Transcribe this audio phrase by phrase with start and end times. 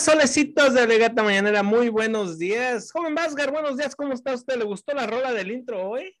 [0.00, 2.90] solecitos de Legata Mañanera, muy buenos días.
[2.90, 4.56] Joven Vázgar, buenos días, ¿cómo está usted?
[4.56, 6.14] ¿Le gustó la rola del intro hoy?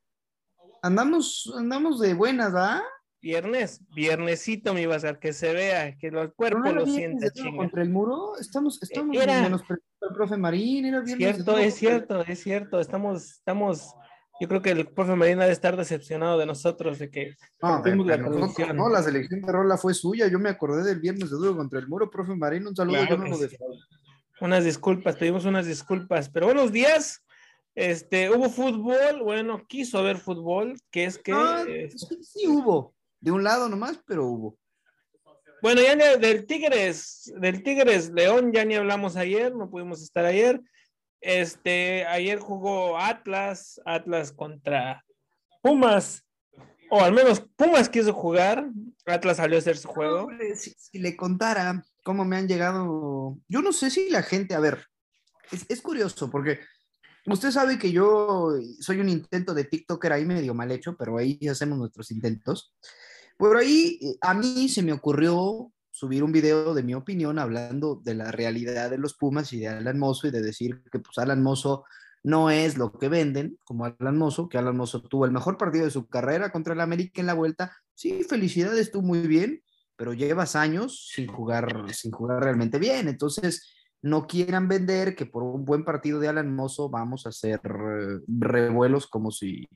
[0.82, 2.82] Andamos, andamos de buenas, ¿ah?
[3.22, 7.56] Viernes, viernesito, mi Vázgar, que se vea, que el cuerpo ¿No lo sienta, chinga.
[7.56, 8.36] contra el muro?
[8.38, 12.80] Estamos, estamos Era- menos el profe Marín, era viernes Cierto, es cierto, es cierto.
[12.80, 13.94] Estamos, estamos,
[14.40, 17.94] yo creo que el profe Marina debe estar decepcionado de nosotros, de que No, de-
[17.96, 20.28] la nosotros, no, la selección de rola fue suya.
[20.28, 22.66] Yo me acordé del viernes de duro contra el muro, profe Marín.
[22.66, 23.56] Un saludo, Claro no sí.
[24.40, 27.22] Unas disculpas, pedimos unas disculpas, pero buenos días.
[27.74, 31.62] Este, hubo fútbol, bueno, quiso haber fútbol, que es que, Ah,
[31.94, 32.94] sí, sí hubo.
[33.20, 34.58] De un lado nomás, pero hubo.
[35.62, 40.60] bueno, ya del Tigres, del Tigres León, ya ni hablamos ayer, no pudimos estar ayer.
[41.20, 45.04] Este, ayer jugó Atlas, Atlas contra
[45.62, 46.24] Pumas,
[46.90, 48.70] o al menos Pumas quiso jugar,
[49.06, 50.24] Atlas salió a hacer su juego.
[50.24, 54.54] Hombre, si, si le contara cómo me han llegado, yo no sé si la gente,
[54.54, 54.86] a ver,
[55.52, 56.60] es, es curioso porque
[57.26, 61.38] usted sabe que yo soy un intento de TikToker ahí medio mal hecho, pero ahí
[61.48, 62.74] hacemos nuestros intentos.
[63.36, 68.00] Por ahí eh, a mí se me ocurrió subir un video de mi opinión hablando
[68.02, 71.18] de la realidad de los Pumas y de Alan Mozo y de decir que pues
[71.18, 71.84] Alan Mozo
[72.22, 75.84] no es lo que venden como Alan Mozo, que Alan Mozo tuvo el mejor partido
[75.84, 77.76] de su carrera contra el América en la vuelta.
[77.94, 79.62] Sí, felicidades, tú muy bien,
[79.96, 83.06] pero llevas años sin jugar, sin jugar realmente bien.
[83.06, 87.60] Entonces, no quieran vender que por un buen partido de Alan Mozo vamos a hacer
[87.62, 89.68] eh, revuelos como si,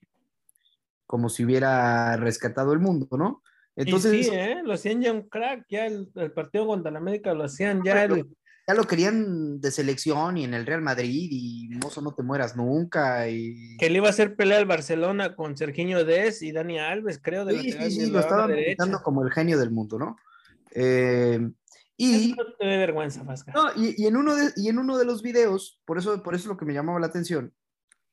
[1.06, 3.42] como si hubiera rescatado el mundo, ¿no?
[3.76, 4.62] Entonces, y sí, ¿eh?
[4.62, 8.04] lo hacían ya un crack, ya el, el partido contra la América lo hacían ya
[8.04, 8.24] el,
[8.66, 12.56] ya lo querían de selección y en el Real Madrid y Mozo no te mueras
[12.56, 13.76] nunca y...
[13.76, 17.44] que le iba a hacer pelea al Barcelona con Serginho Dez y Dani Alves, creo,
[17.44, 20.16] de Sí, sí, sí, lo estaban pintando como el genio del mundo, ¿no?
[20.70, 21.40] Eh,
[21.96, 23.52] y, Eso no te dé vergüenza, Vasca.
[23.52, 26.34] no, y, y en uno de, y en uno de los videos, por eso, por
[26.34, 27.52] eso es lo que me llamaba la atención,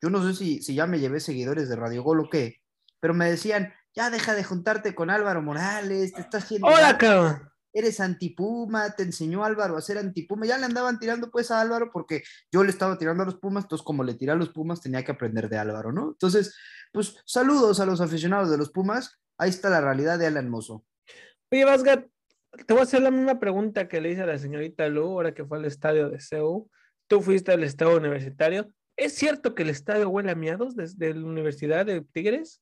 [0.01, 2.57] yo no sé si, si ya me llevé seguidores de Radio Gol o qué,
[2.99, 6.67] pero me decían, ya deja de juntarte con Álvaro Morales, te estás haciendo...
[6.67, 7.49] Hola, cabrón.
[7.73, 11.89] Eres antipuma, te enseñó Álvaro a ser antipuma, ya le andaban tirando pues a Álvaro
[11.91, 12.21] porque
[12.51, 15.05] yo le estaba tirando a los Pumas, entonces como le tiré a los Pumas tenía
[15.05, 16.09] que aprender de Álvaro, ¿no?
[16.09, 16.53] Entonces,
[16.91, 20.85] pues saludos a los aficionados de los Pumas, ahí está la realidad de Alan Mozo.
[21.49, 22.05] Oye, Vasca,
[22.65, 25.33] te voy a hacer la misma pregunta que le hice a la señorita Lu, ahora
[25.33, 26.69] que fue al estadio de CEU.
[27.07, 28.71] Tú fuiste al estadio universitario.
[28.97, 32.61] ¿Es cierto que el estadio huele a miados desde la Universidad de Tigres?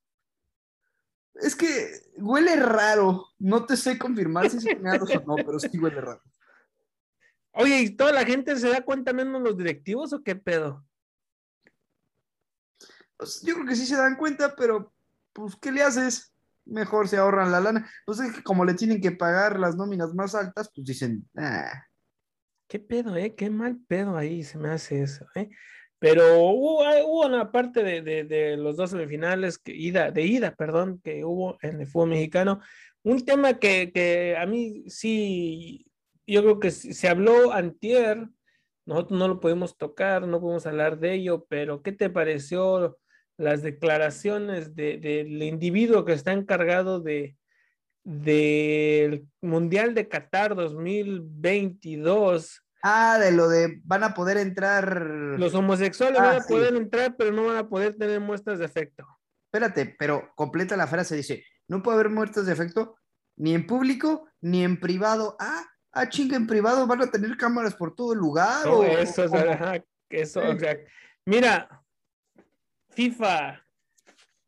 [1.36, 3.28] Es que huele raro.
[3.40, 6.22] No te sé confirmar si es meados o no, pero sí huele raro.
[7.52, 10.86] Oye, ¿y toda la gente se da cuenta menos los directivos o qué pedo?
[13.18, 14.94] Pues, yo creo que sí se dan cuenta, pero
[15.34, 16.34] pues, ¿qué le haces?
[16.66, 17.90] Mejor se ahorran la lana.
[18.06, 21.86] Pues es que como le tienen que pagar las nóminas más altas, pues dicen, ah,
[22.70, 23.34] ¿Qué pedo, eh?
[23.34, 25.50] Qué mal pedo ahí se me hace eso, eh.
[26.00, 31.58] Pero hubo, una parte de, de- los dos semifinales, ida, de ida, perdón, que hubo
[31.62, 32.62] en el fútbol mexicano.
[33.04, 35.86] Un tema que, que a mí sí,
[36.26, 38.28] yo creo que se habló antier,
[38.86, 42.98] nosotros no lo pudimos tocar, no pudimos hablar de ello, pero ¿qué te pareció
[43.38, 47.36] las declaraciones de- del individuo que está encargado de
[48.06, 52.64] del Mundial de Qatar 2022?
[52.84, 55.02] Ah, de lo de van a poder entrar.
[55.38, 56.54] Los homosexuales Ah, van a sí.
[56.54, 59.06] poder entrar, pero no van a poder tener muestras de afecto.
[59.52, 62.96] Espérate, pero completa la frase, dice, no puede haber muertes de efecto
[63.36, 65.36] ni en público ni en privado.
[65.40, 68.66] Ah, ah, chinga, en privado van a tener cámaras por todo el lugar.
[68.66, 70.78] No, o- eso, o o sea, eso, o sea,
[71.26, 71.84] mira,
[72.92, 73.66] FIFA,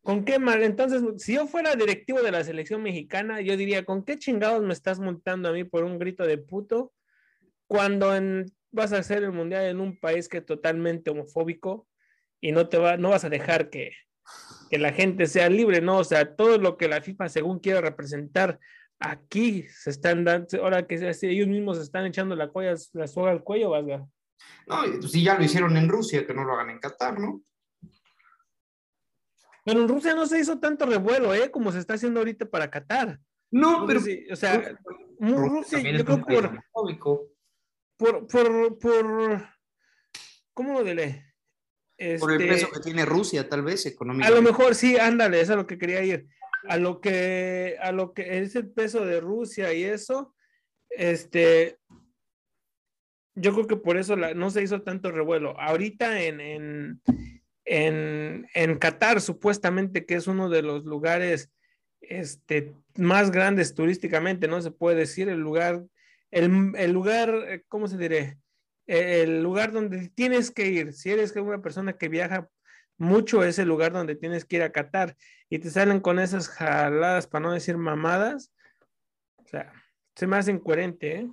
[0.04, 0.62] ¿con qué mal?
[0.64, 4.74] Entonces, si yo fuera directivo de la selección mexicana, yo diría, ¿con qué chingados me
[4.74, 6.94] estás montando a mí por un grito de puto
[7.72, 11.88] cuando en- vas a hacer el mundial en un país que es totalmente homofóbico
[12.42, 13.94] y no te va, no vas a dejar que,
[14.70, 16.00] que la gente sea libre, ¿no?
[16.00, 18.60] O sea, todo lo que la FIFA según quiere representar
[19.00, 23.32] aquí se están dando, ahora que ellos mismos se están echando la, cuella, la soga
[23.32, 24.06] al cuello, Vasga.
[24.68, 27.42] No, si ya lo hicieron en Rusia, que no lo hagan en Qatar, ¿no?
[29.64, 31.50] Pero en Rusia no se hizo tanto revuelo, ¿eh?
[31.50, 33.18] Como se está haciendo ahorita para Qatar.
[33.50, 34.78] No, pero o sea,
[35.20, 37.31] Rusia yo creo país
[38.02, 39.48] por, por, por,
[40.54, 41.24] ¿cómo lo diré?
[42.20, 44.42] por el Este, peso que tiene Rusia, tal vez, a económicamente.
[44.42, 46.26] lo mejor sí, ándale, eso es a lo que quería ir.
[46.68, 50.34] A lo que, a lo que es el peso de Rusia y eso,
[50.90, 51.78] este,
[53.36, 55.60] yo creo que por eso la- no se hizo tanto revuelo.
[55.60, 57.02] Ahorita en, en,
[57.66, 61.52] en, en Qatar, supuestamente que es uno de los lugares
[62.02, 64.60] este, más grandes turísticamente, ¿no?
[64.62, 65.84] Se puede decir, el lugar,
[66.32, 68.38] el, el lugar, eh, ¿cómo se diré?
[68.88, 70.94] el lugar donde tienes que ir.
[70.94, 72.50] Si eres una persona que viaja
[72.98, 75.16] mucho, es el lugar donde tienes que ir a Qatar
[75.50, 78.52] y te salen con esas jaladas, para no decir mamadas.
[79.38, 79.72] O sea,
[80.16, 81.30] se me hace incoherente, ¿eh?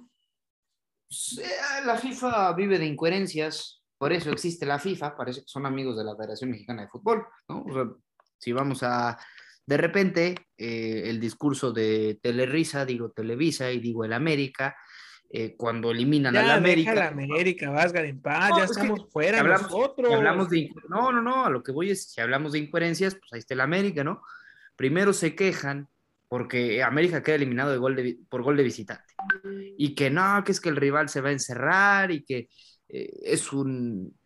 [1.85, 6.05] La FIFA vive de incoherencias, por eso existe la FIFA, parece que son amigos de
[6.05, 7.27] la Federación Mexicana de Fútbol,
[8.39, 9.19] si vamos a,
[9.67, 14.77] de repente, eh, el discurso de Telerisa, digo Televisa y digo el América,
[15.31, 16.95] eh, cuando eliminan a la América.
[16.95, 20.15] la América, Vázquez en paz, ya estamos fuera hablamos, nosotros.
[20.15, 23.33] Hablamos de, no, no, no, a lo que voy es, si hablamos de incoherencias, pues
[23.33, 24.23] ahí está el América, ¿no?
[24.75, 25.89] Primero se quejan
[26.29, 29.15] porque América queda eliminado de gol de, por gol de visitante.
[29.77, 32.49] Y que no, que es que el rival se va a encerrar y que
[32.89, 34.18] eh, es un...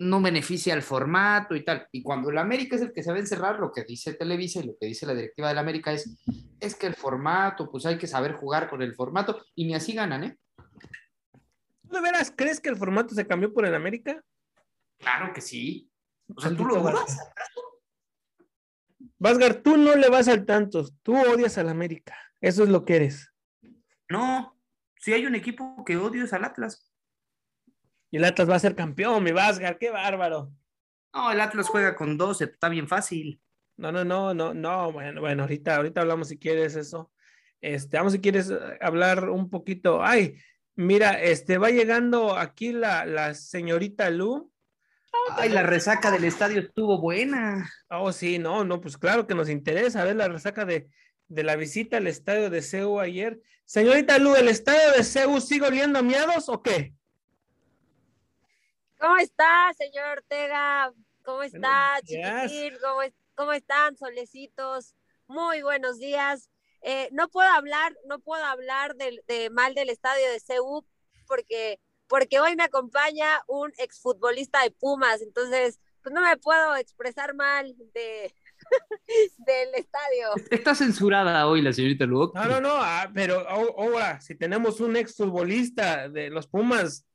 [0.00, 1.86] No beneficia al formato y tal.
[1.92, 4.60] Y cuando el América es el que se va a encerrar, lo que dice Televisa
[4.60, 6.18] y lo que dice la directiva del América es,
[6.58, 9.92] es que el formato, pues hay que saber jugar con el formato y ni así
[9.92, 10.38] ganan, ¿eh?
[11.82, 14.22] ¿De veras crees que el formato se cambió por el América?
[14.98, 15.90] Claro que sí.
[16.34, 17.18] O sea, tú lo dudas.
[19.18, 22.96] Vázgar, tú no le vas al tanto, tú odias al América, eso es lo que
[22.96, 23.30] eres.
[24.08, 24.58] No,
[24.98, 26.89] si hay un equipo que odio es al Atlas.
[28.10, 30.52] Y el Atlas va a ser campeón, mi Vázgar, qué bárbaro.
[31.14, 33.40] No, el Atlas juega con 12, está bien fácil.
[33.76, 37.10] No, no, no, no, no, bueno, bueno, ahorita, ahorita hablamos si quieres eso.
[37.60, 40.02] Este, vamos si quieres eh, hablar un poquito.
[40.02, 40.36] Ay,
[40.76, 44.50] mira, este, va llegando aquí la, la señorita Lu
[45.36, 47.70] Ay, la resaca del estadio estuvo buena.
[47.88, 50.88] Oh, sí, no, no, pues claro que nos interesa ver la resaca de,
[51.28, 53.40] la visita al estadio de CEU ayer.
[53.64, 56.94] Señorita Lu, ¿el estadio de CEU sigue oliendo a miados o qué?
[59.00, 60.92] ¿Cómo está, señor Ortega?
[61.24, 62.74] ¿Cómo está, chiquitín?
[63.34, 64.94] ¿Cómo, están, solecitos?
[65.26, 66.50] Muy buenos días.
[66.82, 70.84] Eh, no puedo hablar, no puedo hablar de, de mal del estadio de CEU
[71.26, 77.34] porque porque hoy me acompaña un exfutbolista de Pumas, entonces pues no me puedo expresar
[77.34, 78.34] mal de,
[79.38, 80.28] del estadio.
[80.50, 82.32] Está censurada hoy la señorita Lugo.
[82.34, 87.06] No, no, no, ah, pero ahora, si tenemos un exfutbolista de los Pumas,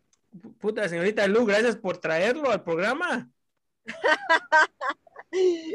[0.59, 3.29] puta señorita Lu, gracias por traerlo al programa.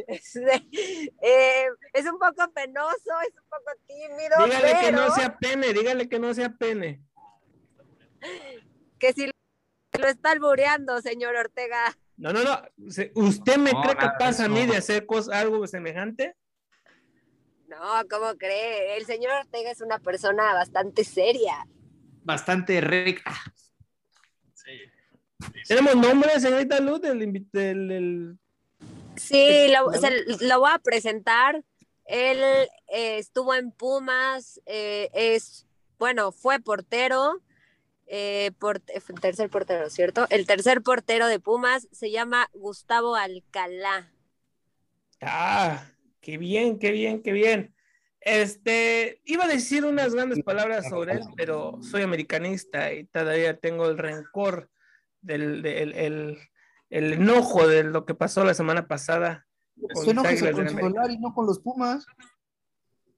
[0.07, 4.47] Es, eh, es, un poco penoso, es un poco tímido.
[4.47, 7.03] Dígale que no sea pene, dígale que no sea pene
[8.99, 11.97] que si lo está albureando, señor Ortega.
[12.17, 12.63] No, no, no.
[13.15, 16.37] ¿Usted me cree capaz a mí de hacer algo semejante?
[17.67, 17.79] No,
[18.11, 18.97] ¿cómo cree?
[18.97, 21.67] El señor Ortega es una persona bastante seria.
[22.23, 23.33] Bastante recta.
[25.67, 28.39] ¿Tenemos nombre, señorita Luz, del, del,
[29.17, 31.63] Sí, lo, voy a presentar.
[32.07, 32.39] Él
[32.89, 35.67] eh, estuvo en Pumas, eh, es,
[35.99, 37.41] bueno, fue portero,
[38.07, 40.27] eh, por, tercer portero, ¿cierto?
[40.31, 44.13] El tercer portero de Pumas se llama Gustavo Alcalá.
[45.21, 45.87] Ah,
[46.21, 47.75] qué bien, qué bien, qué bien.
[48.21, 53.87] Este, iba a decir unas grandes palabras sobre él, pero soy americanista y todavía tengo
[53.87, 54.69] el rencor
[55.21, 56.39] del, el,
[56.91, 59.47] enojo de lo que pasó la semana pasada.
[59.93, 62.07] Con Se enoja con y no con los Pumas.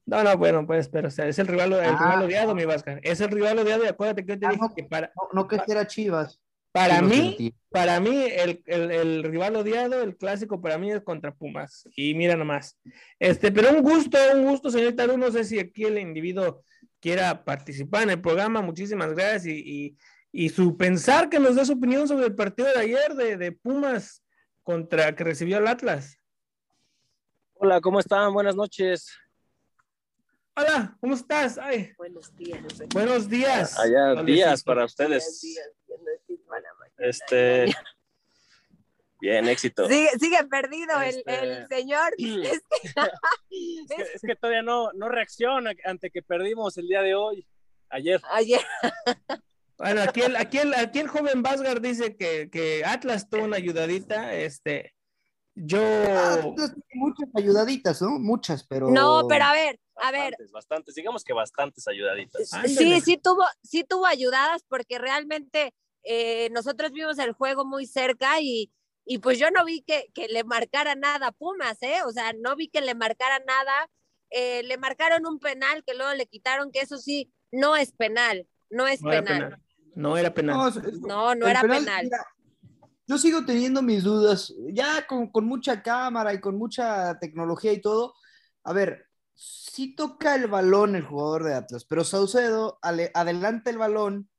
[0.05, 2.25] No, no, bueno, pues, pero o sea, es el rival, el rival ah.
[2.25, 2.99] odiado, mi Vázquez.
[3.03, 5.11] Es el rival odiado y acuérdate que yo te ah, dije que para.
[5.31, 6.39] No, que era Chivas.
[6.73, 11.33] Para mí, para mí, el, el, el, rival odiado, el clásico para mí es contra
[11.33, 11.87] Pumas.
[11.95, 12.79] Y mira nomás.
[13.19, 15.17] Este, pero un gusto, un gusto, señorita Lu.
[15.17, 16.63] No sé si aquí el individuo
[16.99, 18.61] quiera participar en el programa.
[18.61, 19.45] Muchísimas gracias.
[19.45, 19.97] Y, y,
[20.35, 23.51] y su pensar que nos dé su opinión sobre el partido de ayer de, de
[23.51, 24.23] Pumas
[24.63, 26.17] contra que recibió el Atlas.
[27.53, 28.33] Hola, ¿cómo están?
[28.33, 29.15] Buenas noches.
[30.55, 31.59] Hola, ¿cómo estás?
[31.59, 31.93] Ay.
[31.97, 32.61] Buenos días.
[32.91, 33.79] Buenos días.
[33.79, 35.59] Allá días para ustedes.
[36.97, 37.71] Este.
[39.21, 39.87] Bien, éxito.
[39.87, 42.11] Sigue, perdido el, este, señor.
[44.15, 47.47] Es que, todavía no, no reacciona ante que perdimos el día de hoy,
[47.89, 48.19] ayer.
[48.31, 48.59] Ayer.
[49.77, 53.57] Bueno, aquí el, aquí el, aquí el joven Vázgar dice que, que Atlas tuvo una
[53.57, 54.93] ayudadita, este,
[55.55, 55.81] yo...
[55.81, 56.41] Ah,
[56.93, 58.19] muchas ayudaditas, ¿no?
[58.19, 58.89] Muchas, pero...
[58.89, 60.35] No, pero a ver, a ver.
[60.51, 62.49] Bastantes, digamos que bastantes ayudaditas.
[62.65, 68.41] Sí, sí tuvo, sí tuvo ayudadas porque realmente eh, nosotros vimos el juego muy cerca
[68.41, 68.71] y,
[69.05, 72.01] y pues yo no vi que, que, le marcara nada a Pumas, ¿eh?
[72.05, 73.89] O sea, no vi que le marcara nada.
[74.31, 78.47] Eh, le marcaron un penal que luego le quitaron, que eso sí, no es penal,
[78.73, 79.57] no es penal.
[79.95, 80.73] No era penal.
[81.01, 82.09] No, no, era penal.
[83.07, 87.81] yo sigo teniendo mis dudas, ya con, con mucha cámara y con mucha tecnología y
[87.81, 88.15] todo.
[88.63, 94.29] A ver, sí toca el balón el jugador de Atlas, pero Saucedo adelanta el balón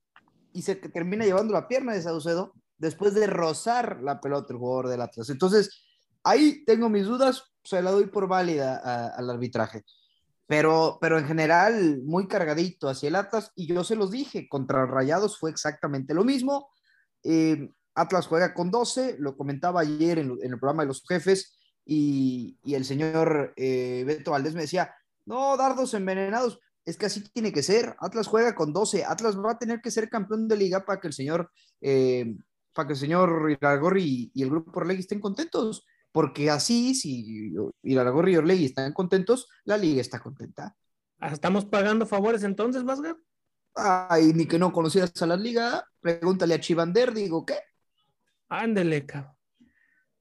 [0.52, 4.88] y se termina llevando la pierna de Saucedo después de rozar la pelota el jugador
[4.88, 5.30] del Atlas.
[5.30, 5.84] Entonces,
[6.22, 9.84] ahí tengo mis dudas, se la doy por válida al arbitraje.
[10.46, 14.86] Pero, pero en general, muy cargadito hacia el Atlas, y yo se los dije, contra
[14.86, 16.68] Rayados fue exactamente lo mismo.
[17.22, 22.58] Eh, Atlas juega con 12, lo comentaba ayer en, el programa de los jefes, y,
[22.64, 24.94] el señor eh, Beto Valdés me decía,
[25.26, 27.96] no, dardos envenenados, es que así tiene que ser.
[28.00, 31.08] Atlas juega con 12, Atlas va a tener que ser campeón de liga para que
[31.08, 32.36] el señor, eh,
[32.74, 37.52] para que el señor Iragorri y, el grupo Orlegui estén contentos, porque así, si
[37.82, 40.76] Iragorri y Orlegui están contentos, la liga está contenta.
[41.18, 43.16] Ah, ¿Estamos pagando favores entonces, Vasgar?
[43.74, 47.58] Ay, ni que no conocieras a la liga, pregúntale a Chivander, digo, ¿qué?
[48.48, 49.32] Ándele, cabrón.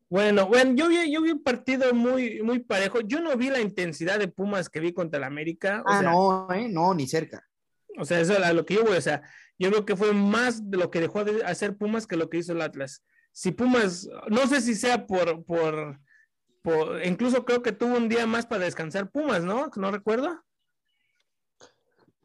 [0.10, 3.02] Bueno, bueno, yo vi, yo vi un partido muy, muy parejo.
[3.02, 5.84] Yo no vi la intensidad de Pumas que vi contra el América.
[5.86, 7.48] ah, no, eh, no, ni cerca.
[8.00, 9.22] O sea, eso es lo que yo voy, o sea,
[9.60, 12.38] yo creo que fue más de lo que dejó de hacer Pumas que lo que
[12.38, 13.04] hizo el Atlas.
[13.34, 16.00] Si Pumas, no sé si sea por, por,
[16.62, 19.72] por incluso creo que tuvo un día más para descansar Pumas, ¿no?
[19.76, 20.42] ¿No recuerdo?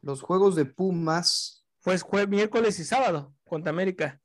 [0.01, 1.65] Los juegos de Pumas.
[1.81, 4.21] Fue, fue miércoles y sábado contra América.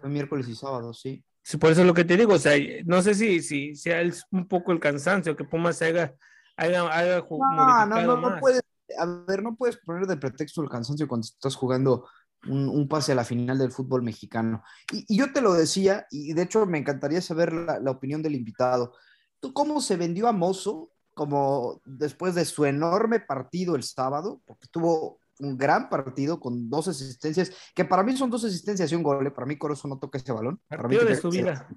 [0.00, 1.24] Fue miércoles y sábado, sí.
[1.42, 4.02] Sí, por eso es lo que te digo, o sea, no sé si, si sea
[4.30, 6.14] un poco el cansancio que Pumas haga,
[6.56, 8.62] haga, haga no, no, no, no puedes,
[8.96, 12.06] a ver, no puedes poner de pretexto el cansancio cuando estás jugando
[12.48, 14.62] un, un pase a la final del fútbol mexicano.
[14.92, 18.22] Y, y, yo te lo decía, y de hecho me encantaría saber la, la opinión
[18.22, 18.94] del invitado.
[19.40, 24.66] ¿Tú cómo se vendió a Mozo como después de su enorme partido el sábado, porque
[24.68, 29.02] tuvo un gran partido con dos asistencias, que para mí son dos asistencias y un
[29.02, 29.26] gol.
[29.26, 29.30] ¿eh?
[29.30, 30.60] Para mí Corozo no toca ese balón.
[30.68, 31.68] Partido de su vida.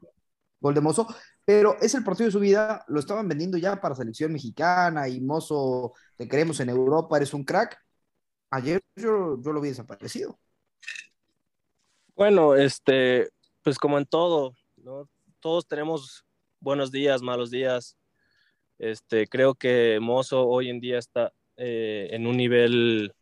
[0.62, 1.08] Gol de Mozo,
[1.44, 5.22] pero es el partido de su vida, lo estaban vendiendo ya para selección mexicana y
[5.22, 7.78] Mozo, te queremos en Europa, eres un crack.
[8.50, 10.40] Ayer yo, yo lo vi desaparecido.
[12.16, 13.30] Bueno, este,
[13.62, 15.10] pues como en todo, ¿no?
[15.42, 16.24] Todos tenemos
[16.62, 17.98] buenos días, malos días.
[18.80, 23.14] Este, creo que Mozo hoy en día está eh, en un nivel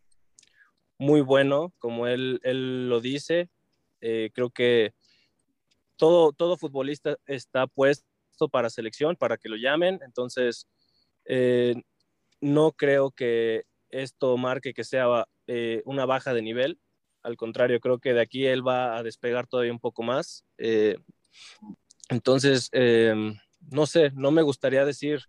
[0.99, 3.49] muy bueno, como él, él lo dice.
[3.99, 4.93] Eh, creo que
[5.95, 9.99] todo, todo futbolista está puesto para selección, para que lo llamen.
[10.05, 10.67] Entonces,
[11.25, 11.81] eh,
[12.41, 16.79] no creo que esto marque que sea eh, una baja de nivel.
[17.23, 20.45] Al contrario, creo que de aquí él va a despegar todavía un poco más.
[22.09, 22.69] entonces,
[23.71, 25.21] no sé, no me gustaría decir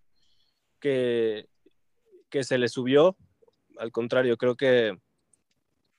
[0.80, 1.48] que,
[2.28, 3.16] que se le subió.
[3.78, 4.98] Al contrario, creo que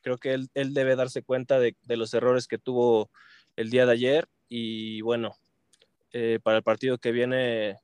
[0.05, 3.09] creo que él, debe darse cuenta de, los errores que tuvo
[3.55, 5.35] el día de ayer y bueno,
[6.11, 7.79] eh, para el partido que viene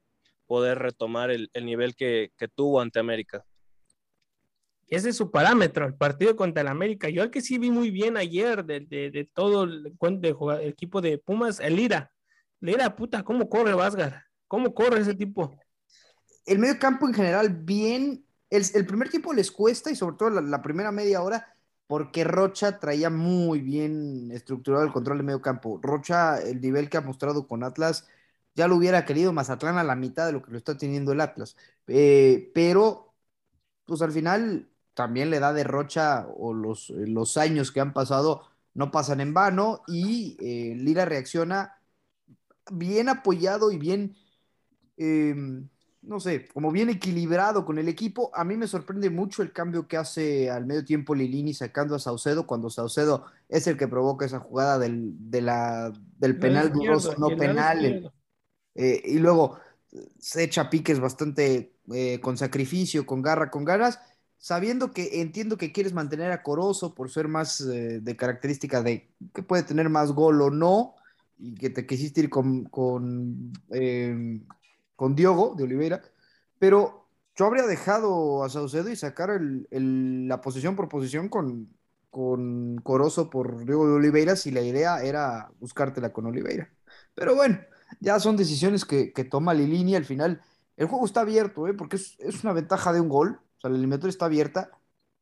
[0.45, 3.43] poder retomar el, nivel que, tuvo ante América.
[4.91, 7.07] Ese es su parámetro, el partido contra el América.
[7.07, 9.95] Yo al que sí vi muy bien ayer de, todo el,
[10.63, 12.11] equipo de Pumas, el Lira.
[12.59, 14.25] Lira, puta, ¿cómo corre Vázgar?
[14.49, 15.57] ¿Cómo corre ese tipo?
[16.45, 18.25] El medio campo en general, bien.
[18.49, 21.55] El, primer tiempo les cuesta y sobre todo la primera media hora
[21.87, 25.79] porque Rocha traía muy bien estructurado el control de medio campo.
[25.81, 28.07] Rocha, el nivel que ha mostrado con Atlas,
[28.55, 31.21] ya lo hubiera querido Mazatlán a la mitad de lo que lo está teniendo el
[31.21, 31.55] Atlas.
[31.87, 33.13] Eh, pero,
[33.85, 38.43] pues al final, también le da de Rocha o los, los años que han pasado
[38.73, 41.77] no pasan en vano y eh, Lira reacciona
[42.71, 44.15] bien apoyado y bien
[44.97, 45.69] em,
[46.01, 48.31] no sé, como bien equilibrado con el equipo.
[48.33, 51.99] A mí me sorprende mucho el cambio que hace al medio tiempo Lilini sacando a
[51.99, 58.11] Saucedo cuando Saucedo es el que provoca esa jugada del, del penal dudoso, no penal.
[58.73, 59.59] Eh, y luego
[60.17, 63.99] se echa piques bastante eh, con sacrificio, con garra, con ganas,
[64.41, 69.09] sabiendo que entiendo que quieres mantener a Corozo por ser más eh, de característica de
[69.33, 70.95] que puede tener más gol o no,
[71.39, 73.53] y que te quisiste ir con, con
[75.01, 76.03] con Diogo de Oliveira,
[76.59, 79.31] pero yo habría dejado a Saucedo y sacar
[79.71, 81.75] la posición por posición con,
[82.11, 86.69] con Corozo por Diogo de Oliveira si la idea era buscártela con Oliveira.
[87.15, 87.59] Pero bueno,
[87.99, 90.43] ya son decisiones que, toma Lilini al final.
[90.77, 91.73] El juego está abierto, ¿eh?
[91.73, 94.71] porque es, una ventaja de un gol, o sea, la eliminatoria está abierta.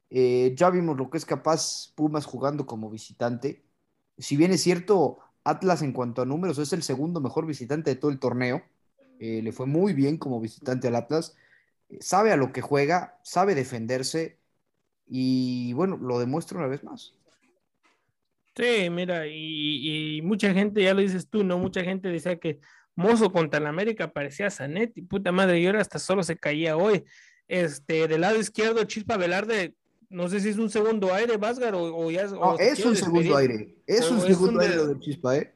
[0.09, 3.65] Eh, ya vimos lo que es capaz Pumas jugando como visitante.
[4.17, 7.97] Si bien es cierto, Atlas en cuanto a números es el segundo mejor visitante de
[7.97, 8.63] todo el torneo.
[9.19, 11.35] Eh, le fue muy bien como visitante al Atlas,
[11.89, 14.39] eh, sabe a lo que juega, sabe defenderse
[15.05, 17.13] y bueno, lo demuestra una vez más.
[18.55, 21.57] Sí, mira, y, mucha gente, ya lo dices tú, ¿no?
[21.57, 22.61] Mucha gente decía que
[22.95, 27.03] Mozo contra el América parecía Zanetti, puta madre, y ahora hasta solo se caía hoy.
[27.49, 29.73] Este, del lado izquierdo, Chispa Velarde,
[30.09, 32.31] no sé si es un segundo aire, Vázgar, o, ya es.
[32.59, 33.75] es un segundo aire.
[33.87, 35.53] Es un segundo aire de Chispa, ¿eh?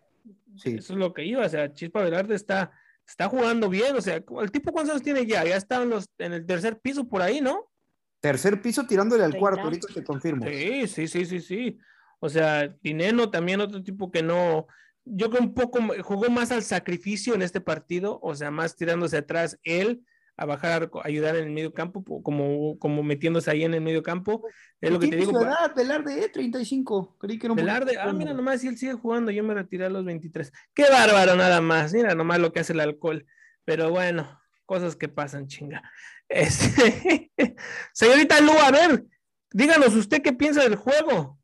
[0.57, 0.75] Sí.
[0.79, 1.45] Eso es lo que iba.
[1.45, 2.71] O sea, Chispa Velarde está,
[3.07, 3.95] está jugando bien.
[3.95, 5.45] O sea, ¿el tipo cuántos años tiene ya?
[5.45, 7.71] Ya está en, los, en el tercer piso por ahí, ¿no?
[8.19, 10.47] Tercer piso tirándole al cuarto, ahorita te confirmo.
[10.47, 11.77] Sí, sí, sí, sí, sí.
[12.19, 14.65] O sea, Dineno también otro tipo que no,
[15.05, 19.17] yo creo un poco jugó más al sacrificio en este partido, o sea, más tirándose
[19.17, 20.03] atrás él
[20.35, 24.01] a bajar, a ayudar en el medio campo, como, como metiéndose ahí en el medio
[24.01, 24.45] campo.
[24.81, 25.39] Es lo que te digo.
[25.39, 27.17] Edad, Velarde, 35.
[27.19, 29.89] Creí que era Velarde, ah, mira, nomás si él sigue jugando, yo me retiré a
[29.89, 30.51] los 23.
[30.73, 31.93] Qué bárbaro, nada más.
[31.93, 33.25] Mira, nomás lo que hace el alcohol.
[33.65, 35.81] Pero bueno, cosas que pasan, chinga.
[36.29, 37.31] Este...
[37.93, 39.05] Señorita Lu, a ver,
[39.51, 41.37] díganos usted qué piensa del juego.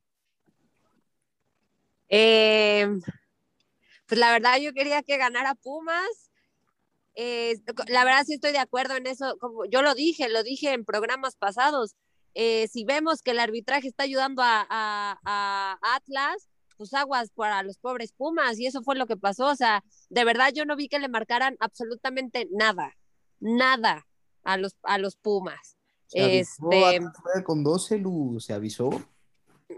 [2.07, 2.87] Eh,
[4.07, 6.28] pues la verdad yo quería que ganara Pumas.
[7.15, 10.73] Eh, la verdad sí estoy de acuerdo en eso, como yo lo dije, lo dije
[10.73, 11.95] en programas pasados.
[12.35, 16.47] Eh, si vemos que el arbitraje está ayudando a, Atlas,
[16.77, 19.47] pues aguas para los pobres Pumas, y eso fue lo que pasó.
[19.47, 22.95] O sea, de verdad yo no vi que le marcaran absolutamente nada,
[23.39, 24.07] nada
[24.43, 25.77] a los, a los Pumas.
[26.13, 27.01] este...
[27.43, 28.01] con 12,
[28.39, 28.89] se avisó.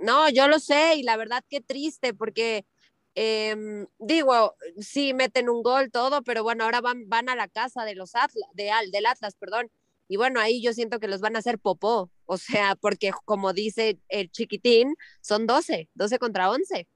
[0.02, 2.66] No, yo lo sé, y la verdad que triste, porque
[3.14, 7.84] Em, digo, sí meten un gol, todo, pero bueno, ahora van, van a la casa
[7.84, 9.70] de los Atlas, de, del Atlas, perdón.
[10.08, 13.54] Y bueno, ahí yo siento que los van a hacer popó, o sea, porque como
[13.54, 16.88] dice el chiquitín, son 12, 12 contra 11.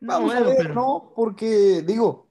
[0.00, 1.12] Vamos a ver, ¿no?
[1.16, 2.28] Porque digo,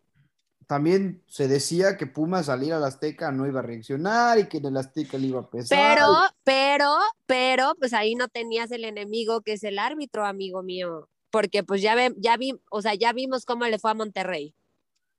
[0.68, 4.68] también se decía que Puma salir al Azteca no iba a reaccionar y que en
[4.68, 5.78] el Azteca le iba a pesar.
[5.78, 6.08] Pero,
[6.44, 11.66] pero, pero, pues ahí no tenías el enemigo que es el árbitro, amigo mío porque
[11.66, 14.56] pues ya, ve, ya, vi, o sea, ya vimos cómo le fue a Monterrey.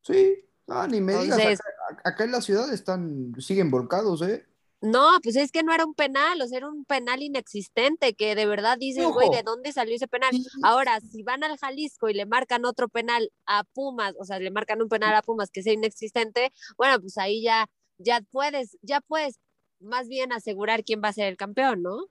[0.01, 0.35] Sí,
[0.67, 1.61] ah, ni me digas,
[2.05, 4.47] acá, en la ciudad están, siguen volcados, ¿eh?
[4.81, 8.35] No, pues es que no era un penal, o sea, era un penal inexistente, que
[8.35, 10.31] de verdad dicen, güey, ¿de dónde salió ese penal?
[10.63, 14.51] Ahora, si van al Jalisco y le marcan otro penal a Pumas, o sea, le
[14.51, 17.67] marcan un penal a Pumas que sea inexistente, bueno, pues ahí ya,
[17.99, 19.39] ya puedes, ya puedes
[19.81, 22.07] más bien asegurar quién va a ser el campeón, ¿no?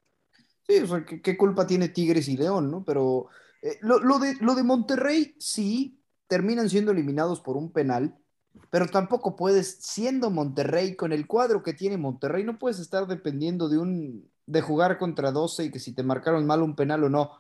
[0.67, 2.83] Sí, o sea, qué culpa tiene Tigres y León, no?
[2.83, 3.29] Pero
[3.65, 8.15] eh, lo, de, lo de Monterrey, sí, terminan siendo eliminados por un penal,
[8.69, 13.67] pero tampoco puedes, siendo Monterrey, con el cuadro que tiene Monterrey, no puedes estar dependiendo
[13.67, 17.09] de un de jugar contra 12 y que si te marcaron mal un penal o
[17.09, 17.31] no.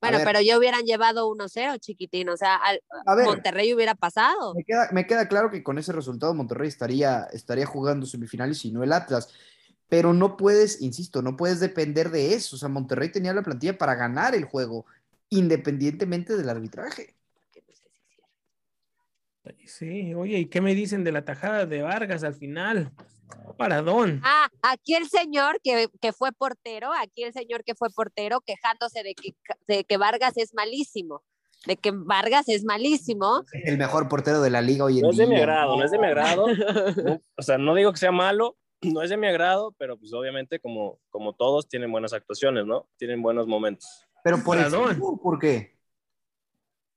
[0.00, 2.80] Bueno, pero ya hubieran llevado 1-0, chiquitín, o sea, al,
[3.24, 4.54] Monterrey hubiera pasado.
[4.54, 8.72] Me queda, me queda, claro que con ese resultado Monterrey estaría, estaría jugando semifinales y
[8.72, 9.32] no el Atlas.
[9.88, 12.56] Pero no puedes, insisto, no puedes depender de eso.
[12.56, 14.84] O sea, Monterrey tenía la plantilla para ganar el juego
[15.30, 17.14] independientemente del arbitraje.
[19.66, 22.92] Sí, oye, ¿y qué me dicen de la tajada de Vargas al final?
[23.56, 24.20] Paradón.
[24.24, 29.14] Ah, aquí el señor que, fue portero, aquí el señor que fue portero quejándose de
[29.14, 29.34] que,
[29.66, 31.22] de que Vargas es malísimo,
[31.66, 33.44] de que Vargas es malísimo.
[33.52, 35.02] El mejor portero de la liga hoy en día.
[35.02, 36.46] No es de mi agrado, no es de mi agrado.
[37.36, 40.60] o sea, no digo que sea malo, no es de mi agrado, pero pues obviamente
[40.60, 42.88] como, como todos tienen buenas actuaciones, ¿no?
[42.96, 44.07] Tienen buenos momentos.
[44.28, 45.74] Pero por estilo, ¿por qué?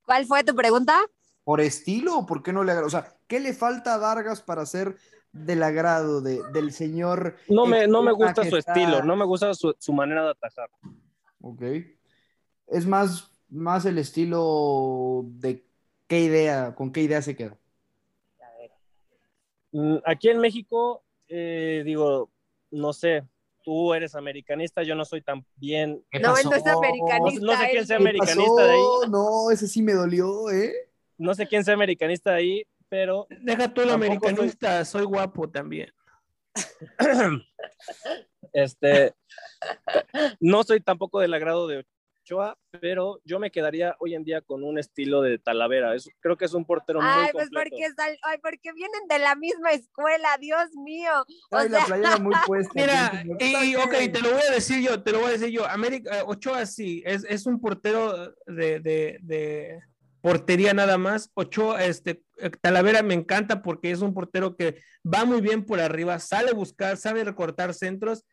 [0.04, 1.00] ¿Cuál fue tu pregunta?
[1.46, 2.88] ¿Por estilo o por qué no le agrada?
[2.88, 4.98] O sea, ¿qué le falta a Vargas para ser
[5.32, 7.38] del agrado del señor?
[7.48, 10.70] No me, no me gusta su estilo, no me gusta su, manera de atajar.
[11.40, 11.62] Ok.
[12.68, 15.66] Es más, más el estilo de
[16.08, 17.58] qué idea, con qué idea se queda.
[19.72, 22.30] Mm, aquí en México, eh, digo,
[22.72, 23.24] no sé,
[23.64, 26.04] tú eres americanista, yo no soy tan bien.
[26.14, 27.46] No, él no es americanista.
[27.46, 28.82] No, sé quién sea americanista de ahí.
[29.10, 30.74] No, ese sí me dolió, ¿eh?
[31.18, 33.28] No sé quién sea americanista de ahí, pero.
[33.30, 35.06] Deja tú el americanista, soy...
[35.06, 35.92] guapo también.
[38.54, 39.14] este.
[40.40, 41.86] No soy tampoco del agrado de
[42.80, 45.94] pero yo me quedaría hoy en día con un estilo de Talavera.
[46.20, 47.88] creo que es un portero muy ay, Pues porque,
[48.24, 51.12] ay, porque vienen de la misma escuela, Dios mío.
[51.52, 52.74] Ay, la playera muy puesta.
[52.76, 55.68] Mira, y ok, te lo voy a decir yo, te lo voy a decir yo.
[55.68, 59.82] América, eh, Ochoa sí, es, es un portero de, de, de
[60.22, 61.32] portería nada más.
[61.34, 62.24] Ochoa, este,
[62.62, 66.54] Talavera me encanta porque es un portero que va muy bien por arriba, sale a
[66.54, 68.24] buscar, sabe recortar centros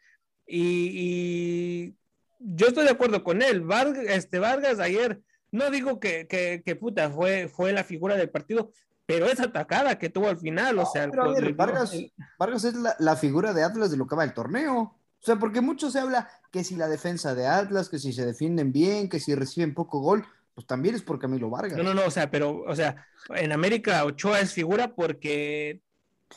[0.46, 1.94] y,
[2.38, 3.62] yo estoy de acuerdo con él.
[3.62, 5.20] Vargas, este, Vargas ayer,
[5.50, 6.26] no digo que,
[6.64, 8.70] que, puta, fue, fue la figura del partido,
[9.06, 11.06] pero esa atacada que tuvo al final, o sea.
[11.08, 11.92] Vargas,
[12.38, 14.94] Vargas, es la, figura de Atlas de lo que va el torneo.
[15.20, 18.24] O sea, porque mucho se habla que si la defensa de Atlas, que si se
[18.24, 20.24] defienden bien, que si reciben poco gol,
[20.54, 21.76] pues también es por Camilo Vargas.
[21.76, 25.80] No, no, no, o sea, pero, o sea, en América Ochoa es figura porque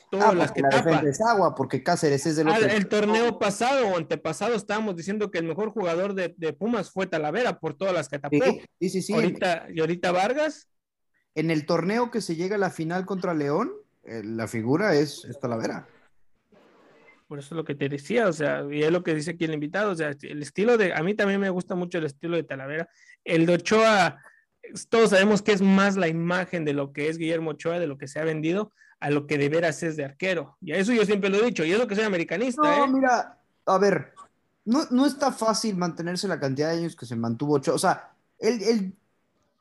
[0.10, 1.10] todas Ah, las porque que la tapa.
[1.10, 5.32] es agua, porque Cáceres es de los Ah, el torneo pasado o antepasado estábamos diciendo
[5.32, 8.38] que el mejor jugador de, de Pumas fue Talavera por todas las que tapó.
[8.44, 9.02] Sí, sí, sí.
[9.02, 9.14] sí.
[9.14, 10.68] ahorita, y ahorita Vargas,
[11.36, 13.72] En el torneo que se llega a la final contra León,
[14.04, 15.88] eh, la figura es, es Talavera.
[17.28, 19.46] por eso es lo que te decía, o sea, y es lo que dice aquí
[19.46, 22.36] el invitado, o sea, el estilo de, a mí también me gusta mucho el estilo
[22.36, 22.90] de Talavera.
[23.24, 24.18] El de Ochoa,
[24.90, 27.98] todos sabemos que es más la imagen de lo que es Guillermo Ochoa, de lo
[27.98, 30.58] que se ha vendido, a lo que de veras es de arquero.
[30.62, 32.86] Y a eso yo siempre lo he dicho, y es lo que soy americanista, No,
[32.86, 32.88] ¿eh?
[32.88, 34.14] mira, a ver,
[34.66, 37.76] no, no está fácil mantenerse la cantidad de años que se mantuvo Ochoa.
[37.76, 38.98] O sea, el, el,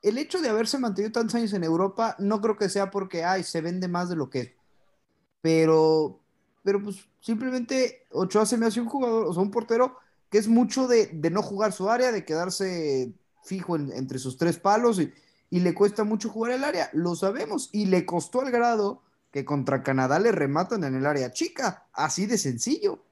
[0.02, 3.42] el hecho de haberse mantenido tantos años en Europa no creo que sea porque, ay,
[3.44, 4.50] se vende más de lo que es.
[5.42, 6.20] Pero,
[6.62, 9.96] pero pues simplemente Ochoa se me hace un jugador, o sea, un portero
[10.30, 13.12] que es mucho de, de no jugar su área, de quedarse
[13.44, 15.12] fijo en- entre sus tres palos y,
[15.50, 16.90] y le cuesta mucho jugar el área.
[16.92, 17.70] Lo sabemos.
[17.72, 21.88] Y le costó al grado que contra Canadá le rematan en el área chica.
[21.92, 23.04] Así de sencillo.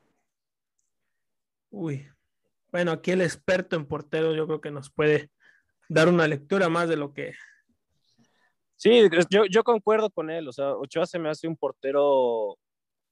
[1.71, 2.09] Uy,
[2.73, 5.31] bueno, aquí el experto en porteros yo creo que nos puede
[5.89, 7.35] dar una lectura más de lo que...
[8.77, 10.47] Sí, yo, yo concuerdo con él.
[10.49, 12.59] O sea, Ochoa se me hace un portero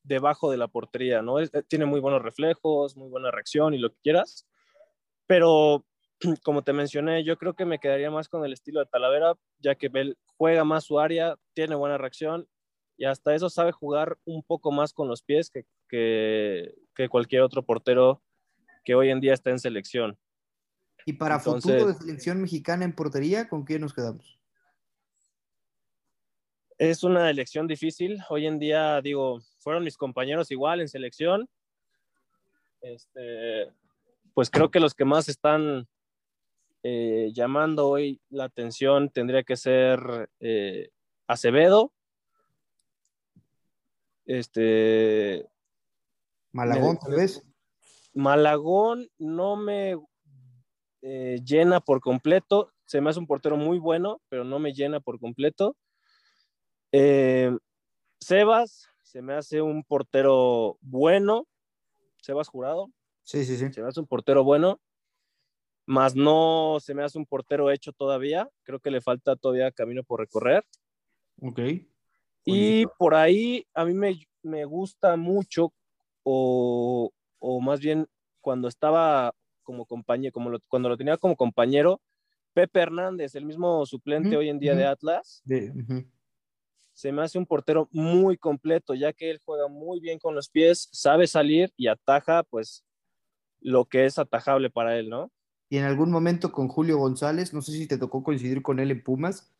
[0.05, 1.40] debajo de la portería, ¿no?
[1.40, 4.47] Es- tiene muy buenos reflejos, muy buena reacción y lo que quieras.
[5.27, 5.85] Pero,
[6.45, 9.75] como te mencioné, yo creo que me quedaría más con el estilo de Talavera, ya
[9.75, 12.49] que él juega más su área, tiene buena reacción
[12.96, 17.42] y hasta eso sabe jugar un poco más con los pies que, que, que cualquier
[17.42, 18.22] otro portero
[18.85, 20.18] que hoy en día está en selección.
[21.04, 24.38] Y para Entonces- futuro de selección mexicana en portería, ¿con quién nos quedamos?
[26.78, 28.18] Es una elección difícil.
[28.28, 31.48] Hoy en día, digo, fueron mis compañeros igual en selección.
[32.82, 33.72] Este,
[34.35, 35.88] pues creo que los que más están
[36.82, 40.90] eh, llamando hoy la atención tendría que ser eh,
[41.26, 41.92] Acevedo.
[44.26, 45.48] Este,
[46.52, 47.42] Malagón, tal vez.
[48.12, 49.96] Malagón no me
[51.02, 52.72] eh, llena por completo.
[52.86, 55.76] Se me hace un portero muy bueno, pero no me llena por completo.
[56.92, 57.56] Eh,
[58.20, 61.46] Sebas se me hace un portero bueno.
[62.20, 62.88] Sebas Jurado
[63.22, 63.72] Sí, sí, sí.
[63.72, 64.80] se me hace un portero bueno,
[65.84, 68.48] más no se me hace un portero hecho todavía.
[68.64, 70.64] Creo que le falta todavía camino por recorrer.
[71.40, 71.60] Ok.
[72.46, 75.72] Y por ahí a mí me, me gusta mucho,
[76.22, 78.06] o, o más bien
[78.40, 82.00] cuando estaba como compañero, como lo- cuando lo tenía como compañero,
[82.54, 84.87] Pepe Hernández, el mismo suplente hoy en día de.
[84.87, 85.72] Atlas, De-
[86.94, 90.48] se me hace un portero muy completo, ya que él juega muy bien con los
[90.48, 92.85] pies, sabe salir y ataja, pues,
[93.61, 95.30] lo que es atajable para él, ¿no?
[95.68, 98.90] Y en algún momento con Julio González, no sé si te tocó coincidir con él
[98.92, 99.52] en Pumas.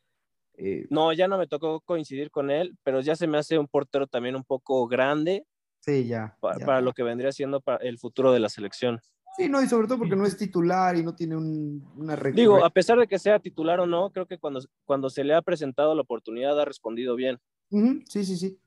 [0.57, 3.67] Eh, No, ya no me tocó coincidir con él, pero ya se me hace un
[3.69, 5.45] portero también un poco grande
[5.81, 6.67] sí, ya, pa- ya.
[6.67, 9.01] para lo que vendría siendo para el futuro de la selección.
[9.37, 12.37] Sí, no, y sobre todo porque no es titular y no tiene un- una recta.
[12.37, 15.35] Digo, a pesar de que sea titular o no, creo que cuando, cuando se le
[15.35, 17.39] ha presentado la oportunidad ha respondido bien.
[17.71, 18.59] Sí, sí, sí.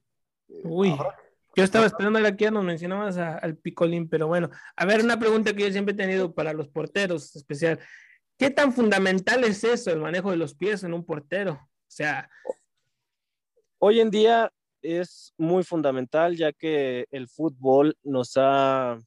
[0.50, 0.96] Eh, Uy,
[1.56, 5.04] yo estaba esperando a que ya nos mencionabas a- al Picolín, pero bueno, a ver,
[5.04, 7.80] una pregunta que yo siempre he tenido para los porteros, especial.
[8.38, 11.69] ¿Qué tan fundamental es eso, el manejo de los pies en un portero?
[11.90, 12.30] O sea,
[13.82, 19.02] Hoy en día es muy fundamental ya que el fútbol nos ha,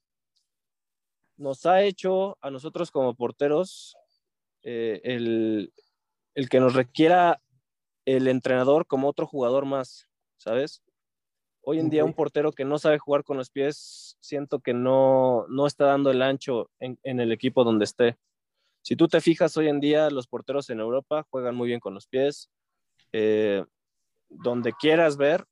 [1.37, 3.95] nos ha hecho a nosotros como porteros
[4.63, 5.75] eh, el,
[6.35, 7.43] el que nos requiera
[8.07, 10.83] el entrenador como otro jugador más, ¿sabes?
[11.61, 15.47] Hoy en día un portero que no sabe jugar con los pies, siento que no,
[15.49, 18.17] no está dando el ancho en, en el equipo donde esté.
[18.81, 21.93] Si tú te fijas hoy en día, los porteros en Europa juegan muy bien con
[21.93, 22.51] los pies.
[23.13, 23.65] Eh,
[24.29, 25.45] donde quieras ver,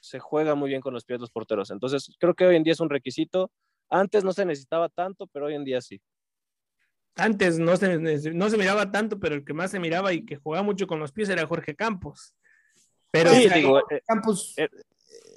[0.00, 1.70] se juega muy bien con los pies los porteros.
[1.70, 3.50] Entonces, creo que hoy en día es un requisito.
[3.90, 6.00] Antes no se necesitaba tanto, pero hoy en día sí.
[7.16, 7.98] antes no se,
[8.32, 11.00] no se miraba tanto, pero el que más se miraba y que jugaba mucho con
[11.00, 12.34] los pies era Jorge Campos.
[13.10, 14.54] Pero Sí, digo, eh, Campos.
[14.56, 14.68] eh,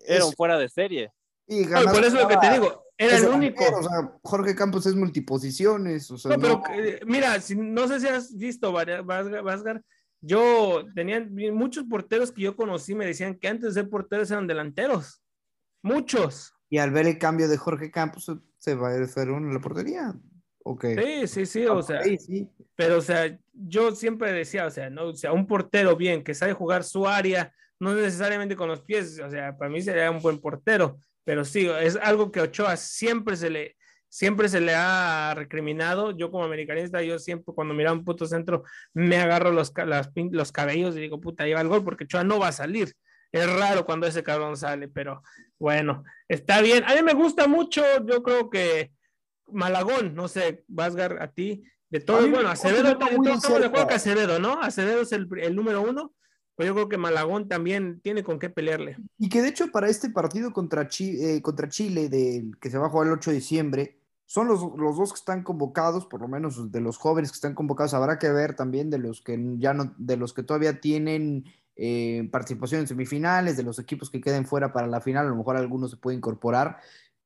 [0.05, 1.11] era un fuera de serie.
[1.47, 3.63] y no, por eso es lo que te digo, era el único.
[3.63, 6.11] O sea, Jorge Campos es multiposiciones.
[6.11, 9.81] O sea, No, pero no- eh, mira, si, no sé si has visto, Vasgar,
[10.21, 11.19] yo tenía
[11.51, 15.21] muchos porteros que yo conocí, me decían que antes de ser porteros eran delanteros.
[15.81, 16.53] Muchos.
[16.69, 19.59] Y al ver el cambio de Jorge Campos, se- va a ir Ferón en la
[19.59, 20.13] portería.
[20.63, 20.85] Ok.
[20.95, 22.47] Sí, sí, sí, o sea, Ok, sí.
[22.75, 26.35] pero o sea, yo siempre decía, o sea, no, o sea, un portero bien, que
[26.35, 30.21] sabe jugar su área, no necesariamente con los pies, o sea, para mí sería un
[30.21, 33.75] buen portero, pero sí, es algo que Ochoa siempre se le,
[34.11, 36.11] siempre se le ha recriminado.
[36.11, 40.51] Yo como americanista, yo siempre cuando miraba un puto centro, me agarro los, las los
[40.51, 42.93] cabellos y digo, puta, lleva el gol, porque Ochoa no va a salir.
[43.31, 45.23] es raro cuando ese cabrón sale, pero
[45.57, 46.83] bueno, está bien.
[46.83, 48.91] A mí me gusta mucho, yo creo que
[49.47, 54.39] Malagón, no sé, Vasgar, a ti, de todo, bueno, Acevedo, estamos de acuerdo que Acevedo,
[54.39, 54.61] ¿no?
[54.61, 56.13] Acevedo es el, el número uno,
[56.55, 58.97] pero yo creo que Malagón también tiene con qué pelearle.
[59.17, 62.87] Y que de hecho para este partido contra, eh, contra Chile, de, que se va
[62.87, 64.00] a jugar el 8 de diciembre,
[64.31, 67.53] son los, los, dos que están convocados, por lo menos de los jóvenes que están
[67.53, 71.43] convocados, habrá que ver también de los que ya no, de los que todavía tienen
[71.75, 75.35] eh, participación en semifinales, de los equipos que queden fuera para la final, a lo
[75.35, 76.77] mejor algunos se puede incorporar,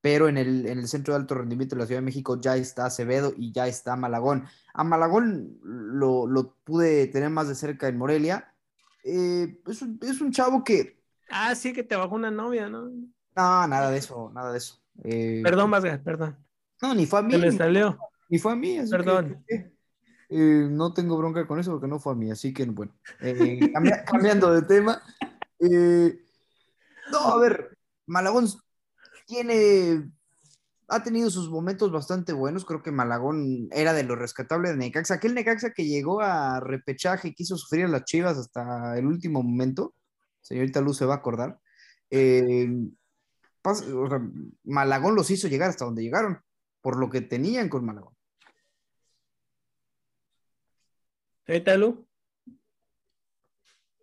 [0.01, 2.57] pero en el, en el centro de alto rendimiento de la Ciudad de México ya
[2.57, 4.47] está Acevedo y ya está Malagón.
[4.73, 8.51] A Malagón lo, lo pude tener más de cerca en Morelia.
[9.03, 10.99] Eh, es, un, es, un, chavo que...
[11.29, 12.85] Ah, sí, que te bajó una novia, ¿no?
[13.35, 14.81] No, nada de eso, nada de eso.
[15.03, 16.44] Eh, perdón, Vasgar, perdón.
[16.81, 17.31] No, ni fue a mí.
[17.31, 17.97] Se le salió.
[18.29, 18.77] Ni fue a mí.
[18.89, 19.43] Perdón.
[20.29, 22.93] eh, no tengo bronca con eso porque no fue a mí, así que bueno.
[23.21, 23.59] Eh,
[24.05, 25.01] cambiando de tema.
[25.59, 26.19] Eh,
[27.11, 28.47] no, a ver, Malagón
[29.25, 30.11] tiene.
[30.87, 32.63] Ha tenido sus momentos bastante buenos.
[32.63, 35.15] Creo que Malagón era de lo rescatable de Necaxa.
[35.15, 39.41] Aquel Necaxa que llegó a repechaje y quiso sufrir a las chivas hasta el último
[39.41, 39.95] momento.
[40.41, 41.59] Señorita Luz se va a acordar.
[42.11, 42.69] Eh,
[43.63, 44.21] o sea,
[44.63, 46.39] Malagón los hizo llegar hasta donde llegaron
[46.85, 48.13] por lo que tenían con Malagón.
[51.43, 52.07] ¿Qué tal, Lu?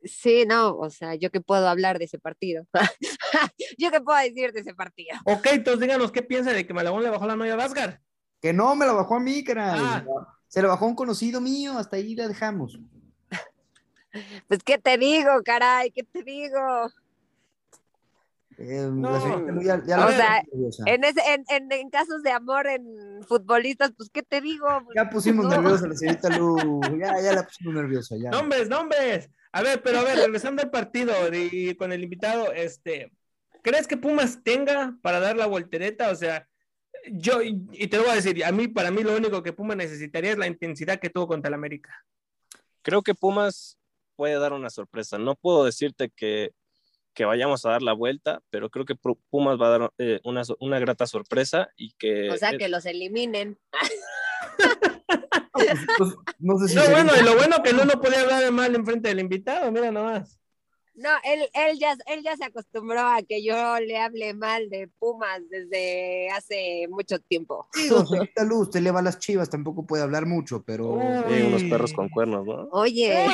[0.02, 2.66] Sí, no, o sea, yo qué puedo hablar de ese partido.
[3.78, 5.16] yo qué puedo decir de ese partido.
[5.26, 8.00] Ok, entonces díganos qué piensa de que Malagón le bajó la novia a Vázgar.
[8.40, 9.80] Que no, me la bajó a mí, caray.
[9.80, 10.04] Ah.
[10.48, 12.80] Se la bajó a un conocido mío, hasta ahí la dejamos.
[14.48, 15.92] Pues, ¿qué te digo, caray?
[15.92, 16.58] ¿Qué te digo?
[18.58, 19.20] Eh, o
[20.10, 20.42] sea,
[20.86, 22.84] en, ese, en, en, en, casos de amor en
[23.26, 24.66] futbolistas, pues, ¿qué te digo?
[24.94, 28.30] Ya pusimos nerviosa la señorita Lu, ya, ya la pusimos nerviosa, ya.
[28.30, 29.30] Nombres, nombres.
[29.52, 33.12] A ver, pero a ver, regresando al partido y con el invitado, este,
[33.62, 36.10] ¿crees que Pumas tenga para dar la voltereta?
[36.10, 36.46] O sea,
[37.10, 39.52] yo, y, y te lo voy a decir, a mí, para mí lo único que
[39.52, 42.04] Pumas necesitaría es la intensidad que tuvo contra el América.
[42.82, 43.78] Creo que Pumas
[44.16, 45.18] puede dar una sorpresa.
[45.18, 46.52] No puedo decirte que
[47.14, 50.42] que vayamos a dar la vuelta, pero creo que Pumas va a dar eh, una,
[50.61, 52.31] una, grata sorpresa y que...
[52.31, 53.59] O sea, que los eliminen.
[55.53, 58.42] pues, pues, no sé si no, bueno, y lo bueno que no no podía hablar
[58.42, 60.38] de mal en frente del invitado, mira nomás.
[60.94, 64.88] No, él, él, ya, él ya se acostumbró a que yo le hable mal de
[64.98, 67.66] Pumas desde hace mucho tiempo.
[67.72, 70.92] Sí, Luz, usted le va a las chivas, tampoco puede hablar mucho, pero...
[70.92, 71.42] Uy.
[71.42, 72.68] unos perros con cuernos, ¿no?
[72.72, 73.27] Oye.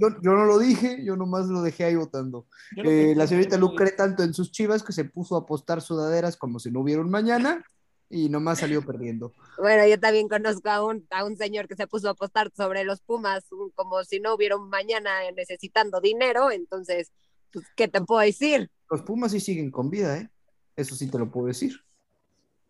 [0.00, 2.46] Yo, no lo dije, yo nomás lo dejé ahí votando.
[2.76, 6.36] Eh, la señorita Lu cree tanto en sus chivas que se puso a apostar sudaderas
[6.36, 7.64] como si no hubiera un mañana
[8.10, 9.34] y nomás salió perdiendo.
[9.58, 12.84] Bueno, yo también conozco a un, a un señor que se puso a apostar sobre
[12.84, 17.12] los Pumas como si no hubiera un mañana necesitando dinero, entonces,
[17.52, 18.70] pues, ¿qué te puedo decir?
[18.90, 20.30] Los Pumas sí siguen con vida, ¿eh?
[20.76, 21.80] Eso sí te lo puedo decir.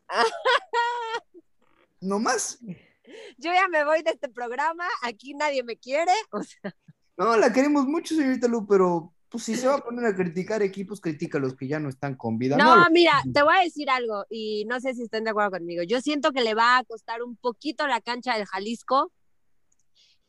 [2.01, 2.59] no más.
[3.37, 6.75] Yo ya me voy de este programa, aquí nadie me quiere, o sea.
[7.17, 10.63] No, la queremos mucho, señorita Lu, pero pues si se va a poner a criticar
[10.63, 12.57] equipos, critica a los que ya no están con vida.
[12.57, 15.83] No, mira, te voy a decir algo y no sé si estén de acuerdo conmigo.
[15.83, 19.13] Yo siento que le va a costar un poquito la cancha del Jalisco,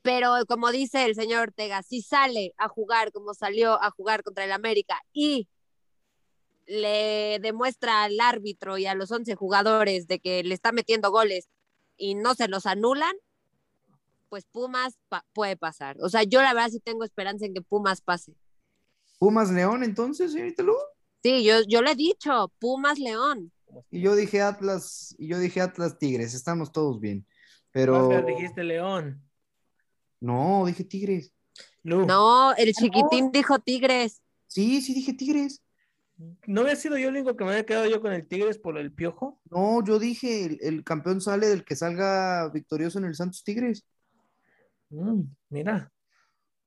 [0.01, 4.43] pero como dice el señor Ortega, si sale a jugar como salió a jugar contra
[4.43, 5.47] el América y
[6.65, 11.47] le demuestra al árbitro y a los 11 jugadores de que le está metiendo goles
[11.99, 13.15] y no se los anulan,
[14.29, 15.97] pues Pumas pa puede pasar.
[16.01, 18.33] O sea, yo la verdad sí tengo esperanza en que Pumas pase.
[19.19, 20.75] ¿Pumas León entonces, señorita Lu?
[21.21, 23.51] Sí, yo, yo le he dicho, Pumas León.
[23.91, 27.27] Y yo dije Atlas, y yo dije Atlas Tigres, estamos todos bien.
[27.71, 28.21] Pero.
[28.23, 29.21] dijiste León.
[30.21, 31.33] No, dije Tigres.
[31.83, 33.31] No, el chiquitín no.
[33.31, 34.21] dijo Tigres.
[34.47, 35.61] Sí, sí dije Tigres.
[36.47, 38.77] ¿No había sido yo el único que me había quedado yo con el Tigres por
[38.77, 39.39] el piojo?
[39.49, 43.85] No, yo dije, el, el campeón sale del que salga victorioso en el Santos Tigres.
[44.89, 45.91] Mm, mira,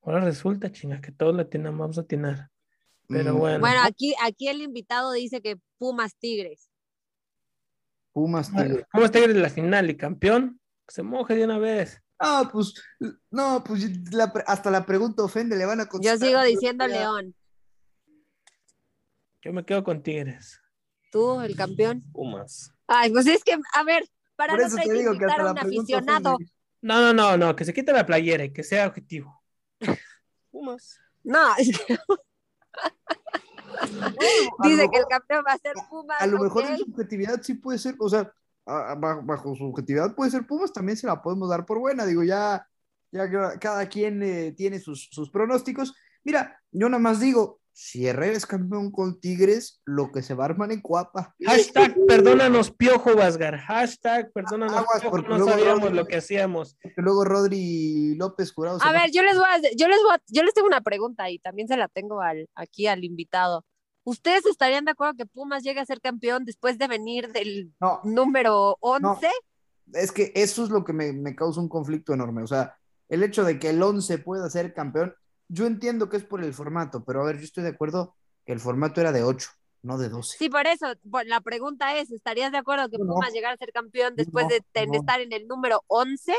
[0.03, 2.49] ahora resulta, chinga, que todos la tenemos, vamos a atinar.
[3.09, 3.39] Pero mm.
[3.39, 3.61] bueno.
[3.61, 6.71] Bueno, aquí, aquí el invitado dice que Pumas Tigres.
[8.13, 8.87] Pumas Tigres.
[8.91, 12.01] Pumas Tigres la final y campeón, que se moje de una vez.
[12.19, 12.75] Ah, pues,
[13.31, 16.19] no, pues la, hasta la pregunta ofende, le van a contestar.
[16.19, 17.35] Yo sigo diciendo León.
[19.43, 20.61] Yo me quedo con Tigres.
[21.11, 22.05] ¿Tú, el campeón?
[22.13, 22.73] Pumas.
[22.87, 26.39] Ay, pues es que, a ver, para no hay que invitar a un aficionado.
[26.81, 29.43] No, no, no, no, que se quite la playera y que sea objetivo.
[30.51, 30.99] Pumas.
[31.25, 31.99] No, es que...
[34.63, 36.21] Dice que el campeón va a ser Pumas.
[36.21, 36.45] A, lo okay.
[36.45, 38.33] mejor en su objetividad sí puede ser, o sea,
[38.65, 42.07] bajo, bajo, su objetividad puede ser Pumas, también se la podemos dar por buena.
[42.07, 42.65] Digo, ya,
[43.11, 48.37] ya cada quien eh, tiene sus, sus, pronósticos, Mira, yo nada más digo, si Herrera
[48.37, 51.35] es campeón con Tigres, lo que se va a armar en Cuapa.
[51.45, 53.59] Hashtag perdónanos Piojo Vasgar.
[53.59, 56.77] Hashtag perdónanos Piojo, no sabíamos lo que hacíamos.
[56.83, 58.79] Porque luego Rodri López Jurado.
[58.83, 61.39] A ver, yo les voy a, yo les voy yo les tengo una pregunta y
[61.39, 63.65] también se la tengo al, aquí al invitado.
[64.05, 67.73] ¿Ustedes estarían de acuerdo que Pumas llegue a ser campeón después de venir del
[68.05, 69.29] número 11?
[69.95, 72.43] Es que eso es lo que me, me causa un conflicto enorme.
[72.43, 72.77] O sea,
[73.09, 75.15] el hecho de que el 11 pueda ser campeón
[75.53, 78.53] yo entiendo que es por el formato, pero a ver, yo estoy de acuerdo que
[78.53, 79.51] el formato era de 8,
[79.83, 80.39] no de 12.
[80.39, 80.87] Sí, por eso,
[81.27, 85.21] la pregunta es, ¿estarías de acuerdo que Pumas llegara a ser campeón después de estar
[85.21, 86.33] en el número 11?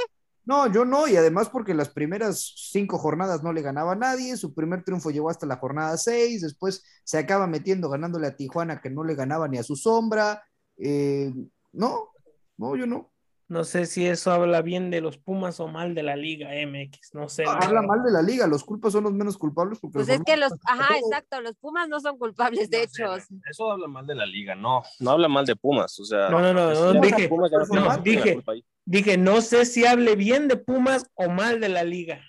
[0.45, 4.35] No, yo no, y además porque las primeras cinco jornadas no le ganaba a nadie,
[4.35, 8.81] su primer triunfo llegó hasta la jornada 6, después se acaba metiendo ganándole a Tijuana
[8.81, 10.43] que no le ganaba ni a su sombra.
[10.77, 11.31] Eh,
[11.71, 12.09] no,
[12.57, 13.12] no, yo no.
[13.47, 17.13] No sé si eso habla bien de los Pumas o mal de la Liga MX,
[17.13, 17.43] no sé.
[17.45, 19.79] Habla mal de la Liga, los culpas son los menos culpables.
[19.91, 23.15] pues es que los, ajá, exacto, los Pumas no son culpables, de hecho.
[23.49, 26.29] Eso habla mal de la Liga, no, no habla mal de Pumas, o sea.
[26.29, 28.43] No, no, no, no dije, no, dije,
[28.85, 32.21] dije, no sé si hable bien de Pumas o mal de la Liga.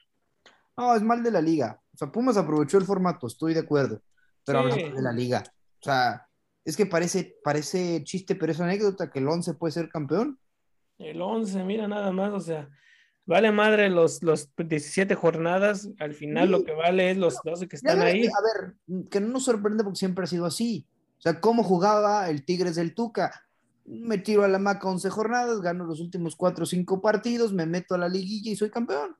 [0.76, 1.80] No, es mal de la Liga.
[1.92, 4.02] O sea, Pumas aprovechó el formato, estoy de acuerdo,
[4.44, 5.44] pero habla mal de la Liga.
[5.80, 6.26] O sea,
[6.64, 10.38] es que parece, parece chiste, pero es anécdota que el 11 puede ser campeón.
[10.98, 12.68] El 11, mira nada más, o sea,
[13.26, 17.76] vale madre los, los 17 jornadas, al final lo que vale es los 12 que
[17.76, 18.26] están ahí.
[18.26, 20.86] A ver, que no nos sorprende porque siempre ha sido así.
[21.18, 23.46] O sea, cómo jugaba el Tigres del Tuca.
[23.86, 27.66] Me tiro a la maca 11 jornadas, gano los últimos 4 o 5 partidos, me
[27.66, 29.16] meto a la liguilla y soy campeón.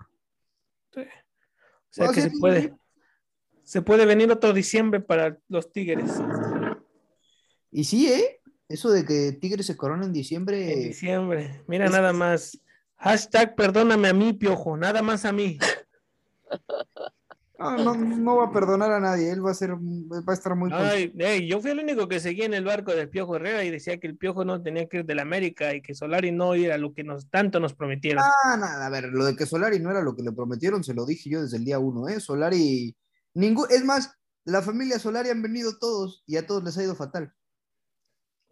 [0.93, 1.01] Sí.
[1.01, 1.07] O
[1.91, 2.75] sea que se puede,
[3.63, 6.11] se puede venir otro diciembre para los Tigres.
[7.71, 8.41] Y sí, ¿eh?
[8.69, 10.73] Eso de que Tigres se corona en diciembre.
[10.73, 11.63] En diciembre.
[11.67, 12.59] Mira, nada más.
[12.97, 14.77] Hashtag perdóname a mí, piojo.
[14.77, 15.59] Nada más a mí.
[17.59, 19.31] No, no, va a perdonar a nadie.
[19.31, 20.71] Él va a ser, va a estar muy.
[20.73, 21.13] Ay,
[21.47, 24.07] yo fui el único que seguía en el barco del Piojo Herrera y decía que
[24.07, 26.93] el Piojo no tenía que ir de la América y que Solari no era lo
[26.93, 28.25] que nos tanto nos prometieron.
[28.25, 30.95] Ah, nada, a ver, lo de que Solari no era lo que le prometieron, se
[30.95, 32.21] lo dije yo desde el día uno, ¿eh?
[32.21, 32.97] Solari,
[33.35, 34.13] ningún, es más,
[34.45, 37.33] la familia Solari han venido todos y a todos les ha ido fatal.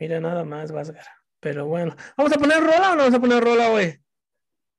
[0.03, 1.07] Mira, nada más, Vázquez.
[1.39, 4.03] Pero bueno, ¿vamos a poner rola o no vamos a poner rola hoy?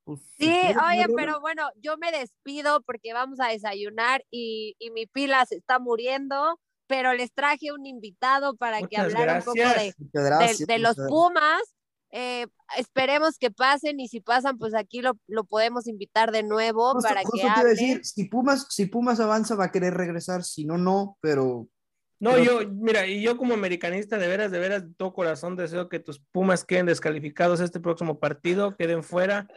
[0.03, 0.51] Pues, sí,
[0.91, 5.79] oye, pero bueno, yo me despido porque vamos a desayunar y, mi pila se está
[5.79, 11.61] muriendo, pero les traje un invitado para que hablara un poco de, de, los Pumas.
[12.11, 17.21] Eh, esperemos que pasen y si pasan, pues aquí lo, podemos invitar de nuevo para
[17.23, 17.69] que hable.
[17.69, 21.69] Decir, si Pumas, si Pumas avanza va a querer regresar, si no, no, pero
[22.19, 25.89] no, yo, mira, y yo como americanista, de veras, de veras, de todo corazón deseo
[25.89, 29.47] que tus Pumas queden descalificados este próximo partido, queden fuera.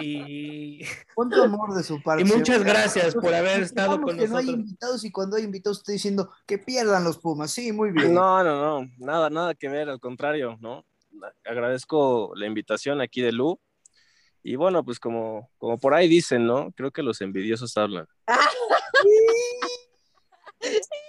[0.00, 0.80] Y.
[1.14, 2.22] Cuánto amor de su parte.
[2.22, 4.30] Y muchas gracias por haber estado con nosotros.
[4.30, 7.50] No hay invitados y cuando hay invitados estoy diciendo que pierdan los Pumas.
[7.50, 8.12] Sí, muy bien.
[8.12, 10.84] No, no, no, nada, nada que ver, al contrario, ¿no?
[11.44, 13.58] Agradezco la invitación aquí de Lu.
[14.42, 16.72] Y bueno, pues como, como por ahí dicen, ¿no?
[16.72, 18.06] Creo que los envidiosos hablan.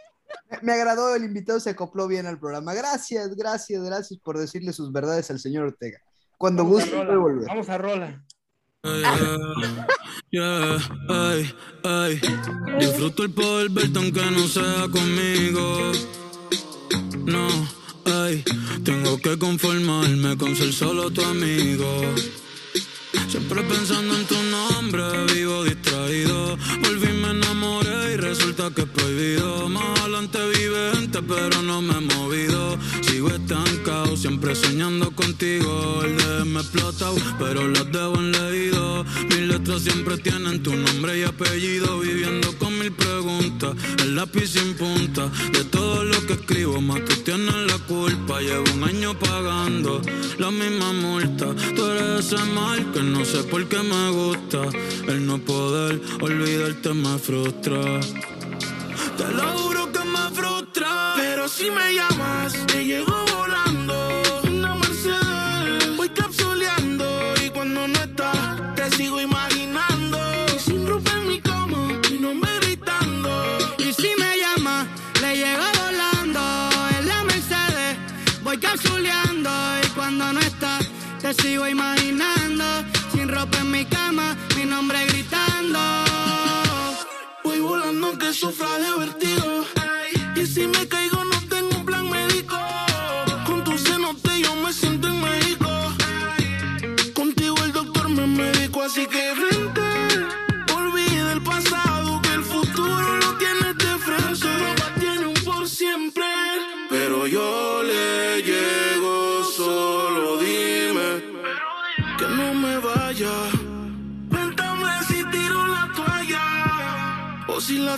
[0.62, 2.73] Me agradó el invitado, se acopló bien al programa.
[2.73, 5.99] Gracias, gracias, gracias por decirle sus verdades al señor Ortega.
[6.38, 7.47] Cuando guste, puede volver.
[7.47, 8.23] Vamos a rola.
[12.79, 15.91] Disfruto el poder verte aunque no sea conmigo.
[17.25, 17.47] No,
[18.05, 18.43] ay,
[18.83, 21.85] tengo que conformarme con ser solo tu amigo.
[23.27, 26.58] Siempre pensando en tu nombre, vivo distraído.
[26.81, 27.79] Volví, me enamoré y
[28.40, 29.69] resulta que es prohibido.
[29.69, 32.77] Más adelante vive gente, pero no me he movido.
[33.02, 36.02] Sigo estancado, siempre soñando contigo.
[36.04, 39.04] El de me explota, pero las debo en leído.
[39.29, 42.00] Mis letras siempre tienen tu nombre y apellido.
[42.00, 45.29] Viviendo con mil preguntas, el lápiz sin punta.
[45.52, 47.19] De todo lo que escribo, más la
[48.40, 50.02] Llevo un año pagando
[50.37, 51.48] la misma multa.
[51.75, 54.62] Tú eres ese mal que no sé por qué me gusta.
[55.10, 58.00] El no poder olvidarte me frustra.
[59.17, 61.15] Te lo juro que me frustra.
[61.17, 64.21] Pero si me llamas, te llego volando.
[64.48, 67.33] Una Mercedes, voy capsuleando.
[67.46, 69.29] Y cuando no estás, te sigo imaginando.
[81.34, 82.65] Sigo imaginando
[83.30, 85.80] ropa en mi cama, mi nombre gritando.
[87.44, 89.65] Voy volando que sufra de vertigo.
[90.36, 91.19] Y si me caigo,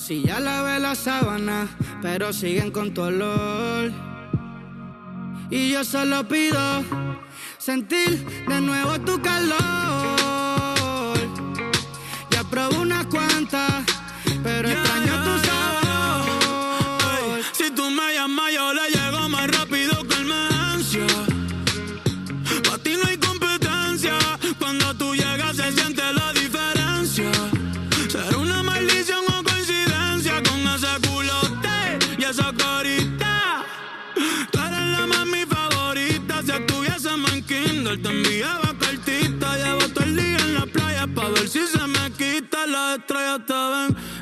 [0.00, 1.68] Si ya lavé la sábana,
[2.00, 3.92] pero siguen con tu olor.
[5.50, 6.82] Y yo solo pido
[7.58, 9.58] sentir de nuevo tu calor.
[12.30, 13.84] Ya probé unas cuantas,
[14.42, 15.29] pero extraño tu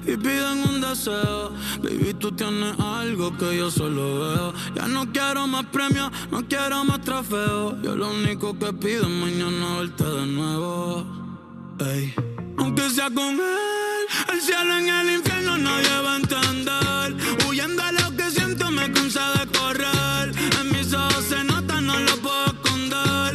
[0.06, 1.50] y piden un deseo.
[1.82, 4.54] Baby, tú tienes algo que yo solo veo.
[4.74, 7.74] Ya no quiero más premios, no quiero más trofeos.
[7.82, 11.06] Yo lo único que pido es mañana verte de nuevo.
[11.80, 12.14] Ey.
[12.58, 17.46] Aunque sea con él, el cielo en el infierno nadie va a entender.
[17.48, 20.32] Huyendo a lo que siento me cansa de correr.
[20.60, 22.67] En mis ojos se nota, no lo puedo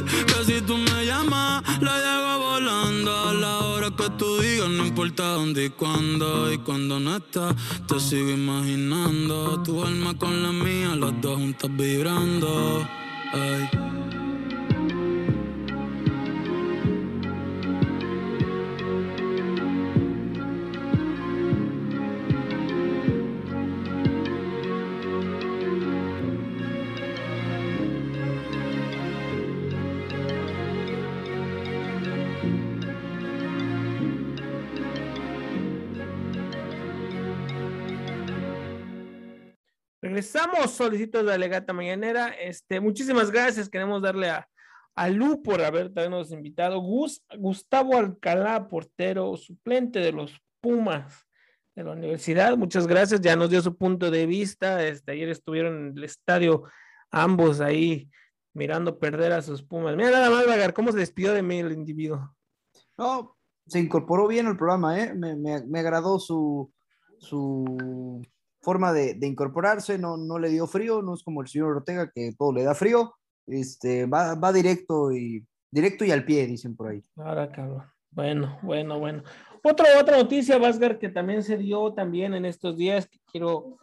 [0.01, 4.85] Que si tú me llamas, la llego volando a la hora que tú digas, no
[4.85, 6.51] importa dónde y cuándo.
[6.51, 7.55] Y cuando no estás,
[7.87, 9.61] te sigo imaginando.
[9.63, 12.87] Tu alma con la mía, las dos juntas vibrando.
[13.33, 14.12] Ey.
[40.23, 42.29] Regresamos, solicito de Alegata Mañanera.
[42.29, 43.67] Este, muchísimas gracias.
[43.67, 44.47] Queremos darle a,
[44.95, 46.79] a Lu por habernos invitado.
[46.79, 51.27] Gus, Gustavo Alcalá, portero suplente de los Pumas
[51.75, 52.55] de la universidad.
[52.55, 53.19] Muchas gracias.
[53.19, 54.81] Ya nos dio su punto de vista.
[54.87, 56.63] Este, ayer estuvieron en el estadio
[57.11, 58.09] ambos ahí
[58.53, 59.97] mirando perder a sus Pumas.
[59.97, 62.33] Mira nada más, Vagar, cómo se despidió de mí el individuo.
[62.97, 63.35] No,
[63.67, 65.13] se incorporó bien al programa, ¿eh?
[65.13, 66.71] Me, me, me agradó su,
[67.17, 68.21] su
[68.63, 72.33] forma de, incorporarse, no, no le dio frío, no es como el señor Ortega que
[72.37, 73.13] todo le da frío,
[73.45, 77.03] este, va, va directo y directo y al pie, dicen por ahí.
[77.17, 77.83] Ahora, cabrón.
[78.11, 79.23] Bueno, bueno, bueno.
[79.63, 83.77] Otra, otra noticia, Vasgar, que también se dio también en estos días, que quiero,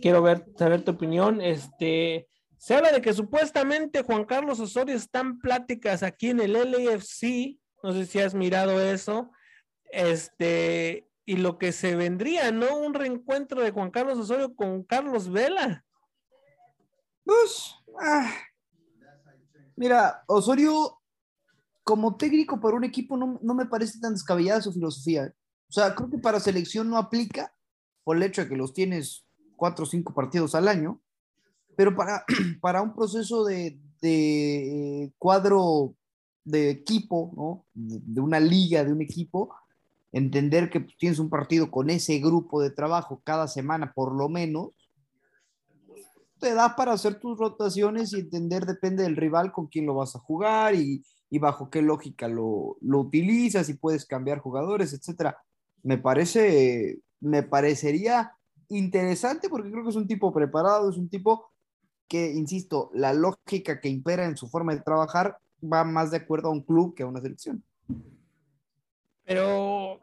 [0.00, 1.40] quiero ver, saber tu opinión.
[1.40, 6.52] Este, se habla de que supuestamente Juan Carlos Osorio está en pláticas aquí en el
[6.52, 9.30] LAFC, no sé si has mirado eso,
[9.90, 12.78] este, y lo que se vendría, ¿no?
[12.78, 15.84] Un reencuentro de Juan Carlos Osorio con Carlos Vela.
[17.22, 18.32] Pues, ah,
[19.76, 21.02] mira, Osorio
[21.84, 25.34] como técnico para un equipo no, no, me parece tan descabellada su filosofía.
[25.68, 27.54] O sea, creo que para selección no aplica
[28.04, 31.02] por el hecho de que los tienes cuatro o cinco partidos al año,
[31.76, 32.24] pero para,
[32.62, 35.94] para un proceso de, de eh, cuadro
[36.42, 37.66] de equipo, ¿no?
[37.74, 39.54] De, de, una liga, de un equipo,
[40.12, 44.70] entender que tienes un partido con ese grupo de trabajo cada semana por lo menos,
[46.38, 50.14] te da para hacer tus rotaciones y entender, depende del rival con quién lo vas
[50.14, 55.36] a jugar y, y bajo qué lógica lo, lo, utilizas y puedes cambiar jugadores, etcétera.
[55.82, 58.32] Me parece, me parecería
[58.68, 61.50] interesante porque creo que es un tipo preparado, es un tipo
[62.06, 66.48] que, insisto, la lógica que impera en su forma de trabajar va más de acuerdo
[66.48, 67.62] a un club que a una selección.
[69.28, 70.00] Pero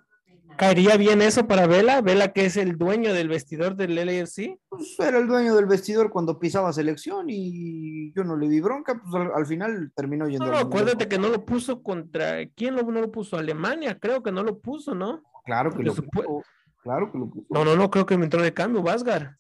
[0.58, 2.02] ¿Caería bien eso para Vela?
[2.02, 4.58] Vela que es el dueño del vestidor del LAFC.
[4.70, 9.02] Pues era el dueño del vestidor cuando pisaba selección y yo no le vi bronca,
[9.02, 10.46] pues al, final terminó yendo.
[10.46, 12.46] No, acuérdate que no lo puso contra.
[12.56, 13.38] ¿Quién lo, no lo puso?
[13.38, 15.24] Alemania, creo que no lo puso, ¿no?
[15.44, 16.44] Claro que lo puso.
[16.84, 17.48] Claro que lo puso.
[17.50, 19.36] No, no, no, creo que me entró de cambio, Vasgar.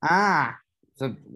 [0.00, 0.58] Ah,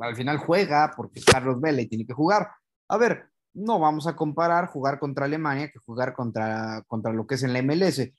[0.01, 2.49] al final juega porque Carlos Vela y tiene que jugar.
[2.89, 7.35] A ver, no vamos a comparar jugar contra Alemania que jugar contra, contra lo que
[7.35, 8.13] es en la MLS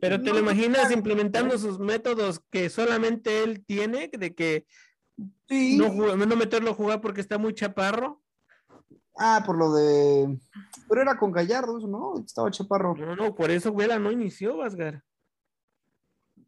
[0.00, 4.66] pero te lo imaginas implementando sus métodos que solamente él tiene, de que
[5.48, 8.22] no, no meterlo a jugar porque está muy chaparro.
[9.16, 10.38] Ah, por lo de.
[10.88, 12.20] Pero era con Gallardo, ¿no?
[12.24, 12.94] Estaba chaparro.
[12.94, 15.02] No, no, por eso Vela no inició, Vasgar.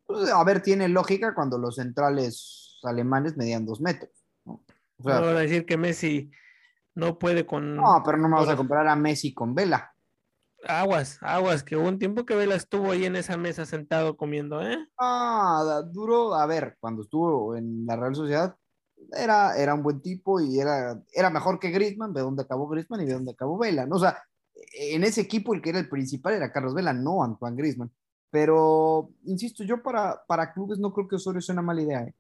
[0.06, 4.12] Pues, a ver, tiene lógica cuando los centrales alemanes medían dos metros.
[4.44, 4.62] ¿no?
[4.98, 6.30] O sea, a decir que Messi
[6.94, 7.76] no puede con.
[7.76, 9.94] No, pero no me vas a comparar a Messi con Vela.
[10.66, 14.60] Aguas, aguas, que hubo un tiempo que Vela estuvo ahí en esa mesa sentado comiendo,
[14.60, 14.76] ¿eh?
[14.98, 18.54] Ah, duro, a ver, cuando estuvo en la Real Sociedad,
[19.12, 23.00] era, era un buen tipo y era, era mejor que Griezmann, de dónde acabó Griezmann
[23.00, 23.96] y de dónde acabó Vela, ¿no?
[23.96, 24.22] O sea,
[24.72, 27.90] en ese equipo el que era el principal era Carlos Vela, no Antoine Griezmann.
[28.30, 32.14] Pero, insisto, yo para, para clubes no creo que Osorio sea una mala idea, ¿eh?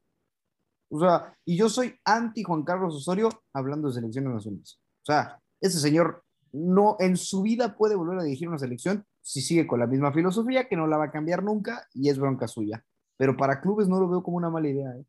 [0.90, 4.80] O sea, y yo soy anti Juan Carlos Osorio hablando de selecciones nacionales.
[5.02, 9.40] O sea, ese señor no en su vida puede volver a dirigir una selección si
[9.40, 12.48] sigue con la misma filosofía, que no la va a cambiar nunca y es bronca
[12.48, 12.84] suya.
[13.16, 14.90] Pero para clubes no lo veo como una mala idea.
[14.96, 15.04] ¿eh?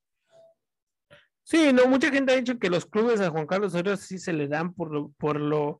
[1.43, 4.33] Sí, no, mucha gente ha dicho que los clubes a Juan Carlos Osorio sí se
[4.33, 5.79] le dan por lo, por lo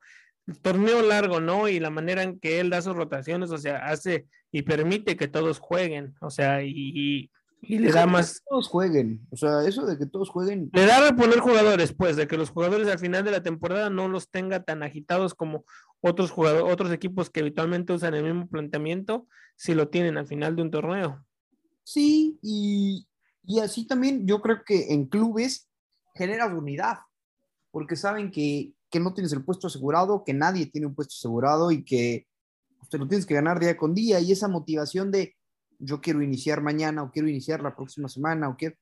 [0.62, 1.68] torneo largo, ¿no?
[1.68, 5.28] Y la manera en que él da sus rotaciones, o sea, hace y permite que
[5.28, 7.32] todos jueguen, o sea, y, y
[7.62, 8.40] le da más.
[8.40, 9.28] Que todos jueguen.
[9.30, 10.70] O sea, eso de que todos jueguen.
[10.74, 13.90] Le da a reponer jugadores, pues, de que los jugadores al final de la temporada
[13.90, 15.64] no los tenga tan agitados como
[16.02, 20.56] otros jugadores, otros equipos que habitualmente usan el mismo planteamiento, si lo tienen al final
[20.56, 21.24] de un torneo.
[21.84, 23.08] Sí, y,
[23.44, 25.70] y así también yo creo que en clubes
[26.16, 27.00] generas unidad,
[27.70, 31.72] porque saben que, que no tienes el puesto asegurado, que nadie tiene un puesto asegurado
[31.72, 32.28] y que
[32.82, 35.36] usted lo tienes que ganar día con día, y esa motivación de
[35.82, 38.76] yo quiero iniciar mañana o quiero iniciar la próxima semana o quiero,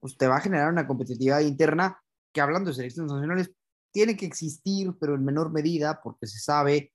[0.00, 1.98] pues te va a generar una competitividad interna
[2.32, 3.50] que hablando de selecciones nacionales
[3.92, 6.92] tiene que existir, pero en menor medida, porque se sabe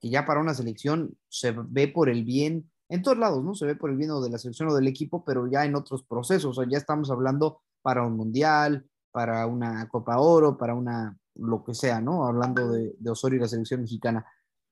[0.00, 3.54] que ya para una selección se ve por el bien, en todos lados, ¿no?
[3.54, 6.04] Se ve por el bien de la selección o del equipo, pero ya en otros
[6.04, 11.18] procesos, o sea, ya estamos hablando para un mundial, para una Copa Oro, para una,
[11.34, 12.26] lo que sea, ¿no?
[12.26, 14.24] Hablando de, de Osorio y la selección mexicana.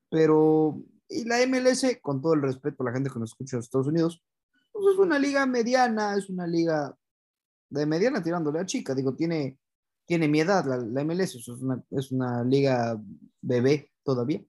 [0.09, 0.79] Pero
[1.09, 3.87] y la MLS, con todo el respeto a la gente que nos escucha en Estados
[3.87, 4.23] Unidos,
[4.71, 6.95] pues es una liga mediana, es una liga
[7.69, 8.93] de mediana tirándole a chica.
[8.93, 9.57] Digo, tiene,
[10.05, 12.99] tiene mi edad la, MLS, es una, es una liga
[13.41, 14.41] bebé todavía.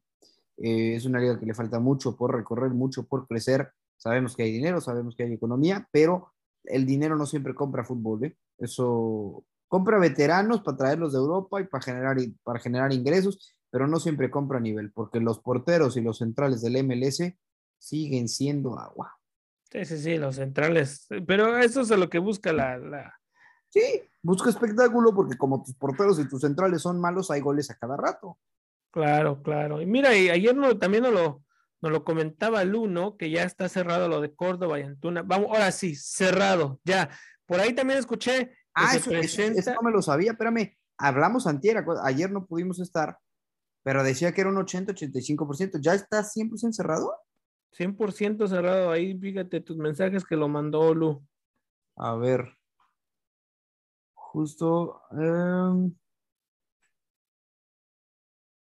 [0.56, 3.70] Eh, es una liga que le falta mucho por recorrer, mucho por crecer.
[3.96, 6.32] Sabemos que hay dinero, sabemos que hay economía, pero
[6.64, 8.24] el dinero no siempre compra fútbol.
[8.24, 8.36] ¿eh?
[8.58, 14.00] Eso compra veteranos para traerlos de Europa y para generar, para generar ingresos pero no
[14.00, 17.22] siempre compra a nivel, porque los porteros y los centrales del MLS
[17.78, 19.18] siguen siendo agua.
[19.70, 23.14] Sí, sí, sí, los centrales, pero eso es lo que busca la, la...
[23.68, 27.76] Sí, busca espectáculo porque como tus porteros y tus centrales son malos, hay goles a
[27.76, 28.38] cada rato.
[28.90, 29.82] Claro, claro.
[29.82, 31.42] Y mira, y ayer no, también nos lo,
[31.80, 33.16] nos lo comentaba Lu, ¿no?
[33.16, 35.22] Que ya está cerrado lo de Córdoba y Antuna.
[35.22, 37.10] Vamos, ahora sí, cerrado, ya.
[37.46, 38.52] Por ahí también escuché.
[38.74, 40.76] Ah, eso, no me lo sabía, espérame.
[40.96, 43.18] Hablamos antier, ayer no pudimos estar,
[43.88, 45.80] pero decía que era un 80-85%.
[45.80, 47.10] ¿Ya está 100% cerrado?
[47.72, 48.90] 100% cerrado.
[48.90, 51.26] Ahí fíjate tus mensajes que lo mandó Lu.
[51.96, 52.54] A ver.
[54.12, 55.00] Justo.
[55.12, 55.96] Em,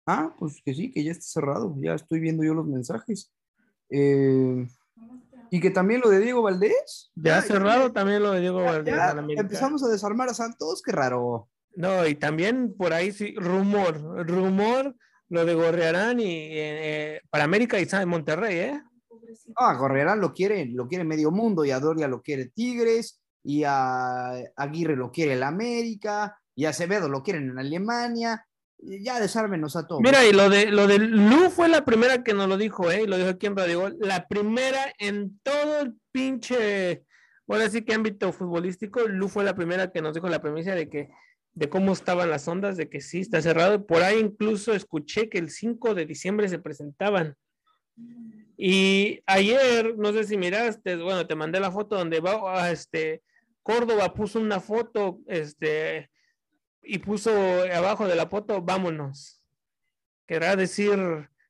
[0.05, 1.77] ah, pues que sí, que ya está cerrado.
[1.79, 3.33] Ya estoy viendo yo los mensajes.
[3.91, 4.67] Eh,
[5.49, 7.13] y que también lo de Diego Valdés.
[7.15, 8.97] Ya, cerrado también lo de Diego Valdés.
[9.29, 11.49] empezamos a desarmar a Santos, qué raro.
[11.77, 14.95] No, y también por ahí sí, rumor, rumor,
[15.29, 18.83] lo de Gorrearán y eh, para América y Monterrey, ¿eh?
[19.57, 23.65] Ah, Gorrearán lo quiere, lo quiere medio mundo y a Doria lo quiere Tigres y
[23.65, 28.47] a Aguirre lo quiere el América y a Acevedo lo quieren en Alemania.
[28.79, 30.03] ya desármenos a todos.
[30.03, 33.03] Mira, y lo de lo de Lu fue la primera que nos lo dijo, ¿eh?
[33.03, 37.05] Y lo dijo aquí en Radio La primera en todo el pinche,
[37.49, 40.89] ahora sí que ámbito futbolístico, Lu fue la primera que nos dijo la premisa de
[40.89, 41.11] que
[41.55, 43.87] de cómo estaban las ondas, de que sí, está cerrado.
[43.87, 47.37] Por ahí incluso escuché que el 5 de diciembre se presentaban.
[48.57, 53.23] Y ayer, no sé si miraste, bueno, te mandé la foto donde va, este,
[53.63, 56.11] Córdoba puso una foto, este,
[56.83, 57.31] y puso
[57.73, 59.41] abajo de la foto, vámonos.
[60.27, 60.99] Querrá decir,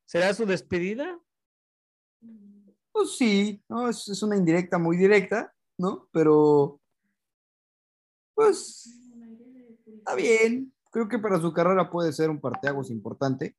[0.05, 1.19] ¿será su despedida?
[2.93, 3.89] Pues sí, ¿no?
[3.89, 6.09] Es, es una indirecta muy directa, ¿no?
[6.13, 6.81] Pero,
[8.35, 9.04] pues,
[10.05, 10.73] está bien.
[10.93, 13.57] Creo que para su carrera puede ser un parteaguas importante,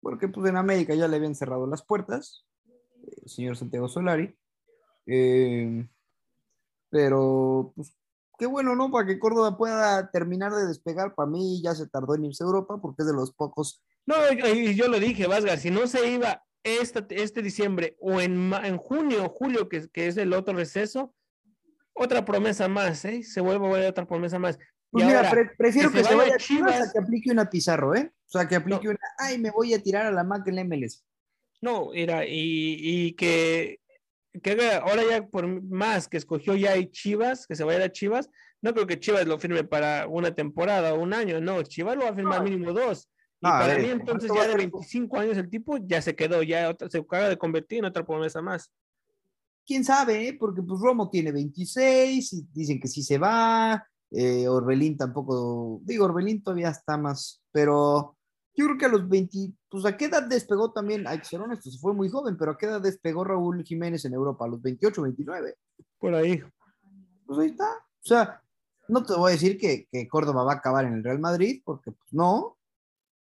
[0.00, 2.46] porque pues en América ya le habían cerrado las puertas,
[3.22, 4.36] el señor Santiago Solari.
[5.06, 5.88] Eh,
[6.90, 7.96] pero, pues,
[8.38, 8.90] qué bueno, ¿no?
[8.90, 11.14] Para que Córdoba pueda terminar de despegar.
[11.14, 13.82] Para mí ya se tardó en irse a Europa porque es de los pocos.
[14.06, 18.76] No, yo lo dije, Vasgar, si no se iba este, este diciembre o en, en
[18.76, 21.14] junio julio, que, que, es el otro receso,
[21.94, 23.22] otra promesa más, ¿eh?
[23.22, 24.58] Se vuelve a ver otra promesa más.
[24.90, 27.94] Pues mira, pre prefiero que, que se vaya a Chivas a que aplique una Pizarro,
[27.94, 28.10] ¿eh?
[28.26, 28.90] O sea, que aplique no.
[28.90, 31.04] una, ay, me voy a tirar a la Mac en la MLS.
[31.60, 33.80] No, era, y, y que,
[34.42, 38.30] que ahora ya por más que escogió ya hay Chivas, que se vaya a Chivas,
[38.62, 42.04] no creo que Chivas lo firme para una temporada o un año, no, Chivas lo
[42.04, 42.44] va a firmar no.
[42.44, 43.08] mínimo dos.
[43.40, 46.68] Y para ver, mí entonces ya de 25 años el tipo ya se quedó, ya
[46.70, 48.72] otra, se acaba de convertir en otra promesa más.
[49.64, 50.36] Quién sabe, ¿eh?
[50.38, 56.06] porque pues Romo tiene 26 y dicen que sí se va, eh, Orbelín tampoco, digo,
[56.06, 58.16] Orbelín todavía está más, pero
[58.54, 61.40] yo creo que a los 20, pues a qué edad despegó también, hay que ser
[61.40, 64.48] honesto, se fue muy joven, pero a qué edad despegó Raúl Jiménez en Europa, a
[64.48, 65.54] los 28, 29.
[65.98, 66.42] Por ahí.
[67.26, 67.68] Pues ahí está.
[67.68, 68.42] O sea,
[68.88, 71.62] no te voy a decir que, que Córdoba va a acabar en el Real Madrid,
[71.64, 72.58] porque pues no,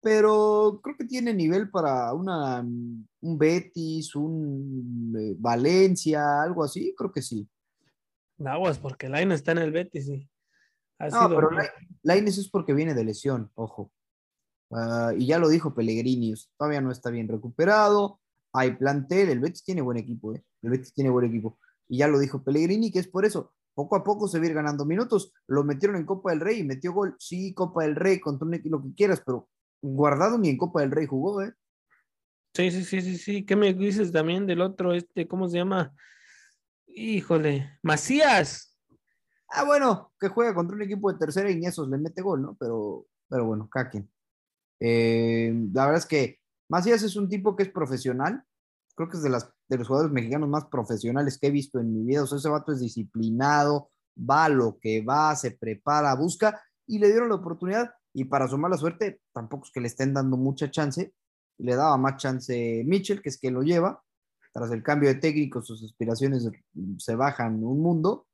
[0.04, 7.12] pero creo que tiene nivel para una, un Betis, un eh, Valencia, algo así, creo
[7.12, 7.48] que sí.
[8.46, 10.30] Aguas, porque Lainez está en el Betis, sí.
[11.00, 11.50] Ha no, pero
[12.04, 13.92] Lainez es porque viene de lesión, ojo.
[14.70, 18.20] Uh, y ya lo dijo Pellegrini, todavía no está bien recuperado,
[18.54, 20.44] hay plantel, el Betis tiene buen equipo, ¿eh?
[20.62, 21.60] el Betis tiene buen equipo.
[21.88, 24.48] Y ya lo dijo Pellegrini, que es por eso, poco a poco se va a
[24.48, 25.34] ir ganando minutos.
[25.48, 28.54] Lo metieron en Copa del Rey y metió gol, sí, Copa del Rey, contra un
[28.54, 29.50] equipo, lo que quieras, pero
[29.82, 31.54] guardado ni en Copa del Rey jugó, ¿eh?
[32.56, 33.46] Sí, sí, sí, sí, sí.
[33.46, 35.94] ¿Qué me dices también del otro, este, cómo se llama?
[36.88, 38.73] Híjole, Macías.
[39.56, 42.42] Ah, bueno, que juega contra un equipo de tercera y ni esos le mete gol,
[42.42, 42.56] ¿no?
[42.60, 44.10] Pero, pero bueno, Kakin.
[44.80, 46.40] Eh, la verdad es que
[46.70, 48.44] Macías es un tipo que es profesional.
[48.96, 51.94] Creo que es de, las, de los jugadores mexicanos más profesionales que he visto en
[51.94, 52.24] mi vida.
[52.24, 57.08] O sea, ese vato es disciplinado, va lo que va, se prepara, busca y le
[57.08, 60.70] dieron la oportunidad y para su mala suerte tampoco es que le estén dando mucha
[60.70, 61.14] chance,
[61.58, 64.04] le daba más chance Mitchell, que es que lo lleva,
[64.52, 66.48] tras el cambio de técnico sus aspiraciones
[66.98, 68.28] se bajan un mundo,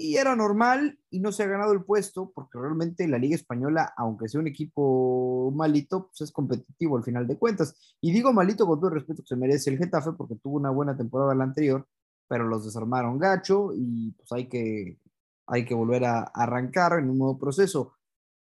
[0.00, 3.92] y era normal y no se ha ganado el puesto, porque realmente la Liga Española,
[3.96, 8.66] aunque sea un equipo malito, pues es competitivo al final de cuentas, y digo malito
[8.66, 11.44] con todo el respeto que se merece el Getafe, porque tuvo una buena temporada la
[11.44, 11.86] anterior,
[12.28, 14.98] pero los desarmaron gacho y pues hay que,
[15.46, 17.94] hay que volver a arrancar en un nuevo proceso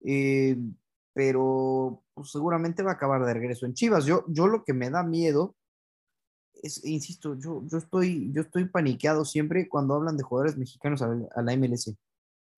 [0.05, 0.57] eh,
[1.13, 4.05] pero pues, seguramente va a acabar de regreso en Chivas.
[4.05, 5.57] Yo, yo lo que me da miedo
[6.63, 11.17] es, insisto, yo, yo, estoy, yo estoy paniqueado siempre cuando hablan de jugadores mexicanos a,
[11.35, 11.95] a la MLS,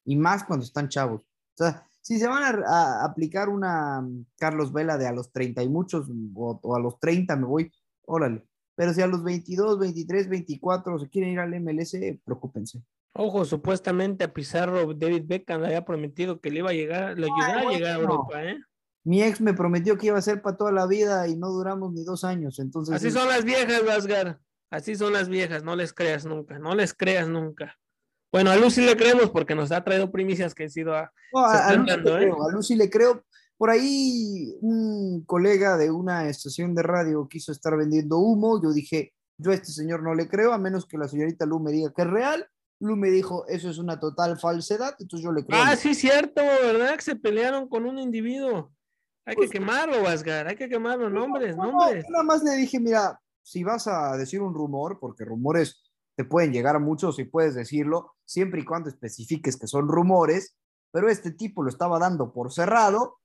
[0.05, 1.23] y más cuando están chavos.
[1.23, 5.31] O sea, si se van a, a, aplicar una mm, Carlos Vela de a los
[5.33, 7.73] 30 y muchos, o, o, a los 30 me voy,
[8.07, 8.47] órale.
[8.75, 12.83] Pero si a los 22, 23, 24 se quieren ir al MLS, preocúpense.
[13.13, 17.27] Ojo, supuestamente a Pizarro David Beckham le había prometido que le iba a llegar, le
[17.27, 18.61] ayudara a llegar a Europa, ¿eh?
[19.09, 21.95] Mi ex me prometió que iba a ser para toda la vida y no duramos
[21.95, 22.95] ni dos años, entonces...
[22.95, 24.39] Así son las viejas, Vasgar.
[24.71, 27.79] Así son las viejas, no les creas nunca, no les creas nunca.
[28.31, 31.11] Bueno, a Lucy le creemos porque nos ha traído primicias que han sido a...
[31.33, 32.21] No, a, a, Lucy dando, ¿eh?
[32.21, 33.25] creo, a, Lucy le creo,
[33.57, 39.15] Por ahí un colega de una estación de radio quiso estar vendiendo humo, yo dije,
[39.39, 41.95] yo a este señor no le creo, a menos que la señorita Lu me diga
[41.97, 42.47] que es real,
[42.79, 45.63] Lu me dijo, eso es una total falsedad, entonces yo le creo.
[45.63, 46.95] Ah, sí, cierto, ¿verdad?
[46.97, 48.71] Que se pelearon con un individuo.
[49.29, 52.05] Hay pues, que quemarlo, Vasgar, hay que quemarlo, nombres, no, nombres.
[52.09, 55.83] No, nada más le dije, mira, si vas a decir un rumor, porque rumores
[56.17, 60.57] te pueden llegar a muchos y puedes decirlo, siempre y cuando especifiques que son rumores,
[60.91, 63.19] pero este tipo lo estaba dando por cerrado,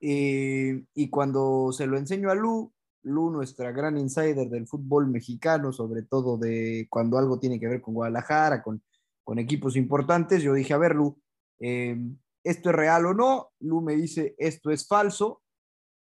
[0.00, 5.72] eh, y cuando se lo enseño a Lu, Lu, nuestra gran insider del fútbol mexicano,
[5.72, 8.82] sobre todo de cuando algo tiene que ver con Guadalajara, con
[9.28, 10.42] con equipos importantes.
[10.42, 11.20] Yo dije, a ver, Lu,
[11.60, 11.98] eh,
[12.42, 13.50] ¿esto es real o no?
[13.60, 15.42] Lu me dice, esto es falso.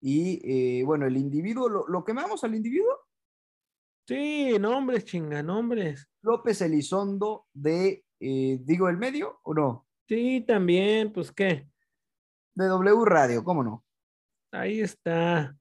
[0.01, 3.07] Y eh, bueno, el individuo, ¿lo, ¿lo, quemamos al individuo?
[4.07, 6.07] Sí, nombres, chinga, nombres.
[6.21, 9.87] López Elizondo de, eh, digo, el medio o no?
[10.07, 11.67] Sí, también, pues qué.
[12.53, 13.83] De W Radio, ¿cómo no?
[14.51, 15.57] Ahí está,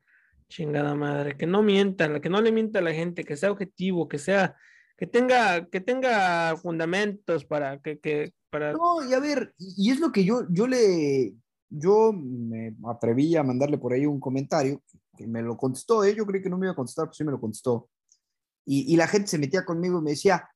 [0.49, 4.09] chingada madre, que no mienta, que no le mienta a la gente, que sea objetivo,
[4.09, 4.57] que sea
[4.97, 8.73] que tenga, que tenga fundamentos para que, que para...
[8.73, 11.35] No, y a ver, y es lo que yo, yo le,
[11.77, 14.83] yo me atreví a mandarle por ahí un comentario
[15.17, 16.15] que me lo contestó, ¿eh?
[16.15, 17.89] yo creí que no me iba a contestar, pues sí me lo contestó.
[18.67, 20.49] Y, la gente se metía conmigo y me decía,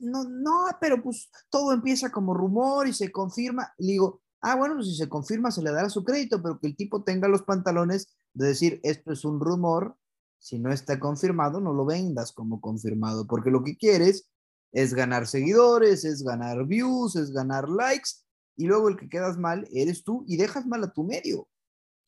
[0.00, 3.70] no, no, pero pues todo empieza como rumor y se confirma.
[3.76, 6.68] Y digo, ah, bueno, pues si se confirma se le dará su crédito, pero que
[6.68, 9.96] el tipo tenga los pantalones de decir, esto es un rumor,
[10.38, 14.30] si no está confirmado, no lo vendas como confirmado, porque lo que quieres
[14.72, 18.10] es ganar seguidores, es ganar views, es ganar likes,
[18.56, 21.48] y luego el que quedas mal eres tú y dejas mal a tu medio.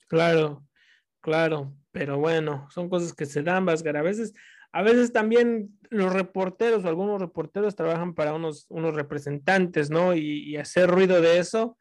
[0.08, 0.64] Claro,
[1.20, 3.96] claro, pero bueno, son cosas que se dan, Vasgar.
[3.96, 4.34] A veces,
[4.72, 10.14] a veces también los reporteros o algunos reporteros trabajan para unos, unos representantes, ¿no?
[10.14, 11.76] Y, hacer ruido de eso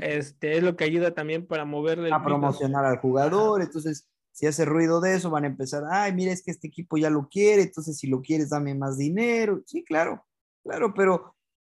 [0.00, 2.10] este, es lo que ayuda también para moverle.
[2.12, 6.32] A promocionar al jugador, entonces si hace ruido de eso, van a empezar, ay, mira,
[6.32, 9.62] es que este equipo ya lo quiere, entonces si lo quieres, dame más dinero.
[9.66, 10.26] Sí, claro,
[10.64, 11.36] claro, pero,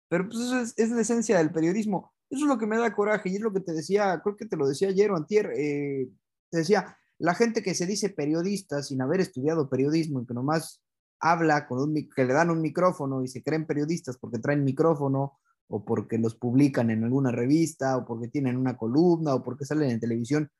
[0.08, 2.13] pero pues eso es, es la esencia del periodismo.
[2.34, 4.46] Eso es lo que me da coraje y es lo que te decía, creo que
[4.46, 6.10] te lo decía ayer o antier, eh,
[6.50, 10.82] te decía, la gente que se dice periodista sin haber estudiado periodismo y que nomás
[11.20, 15.38] habla con un, que le dan un micrófono y se creen periodistas porque traen micrófono
[15.68, 19.90] o porque los publican en alguna revista o porque tienen una columna o porque salen
[19.90, 20.50] en televisión,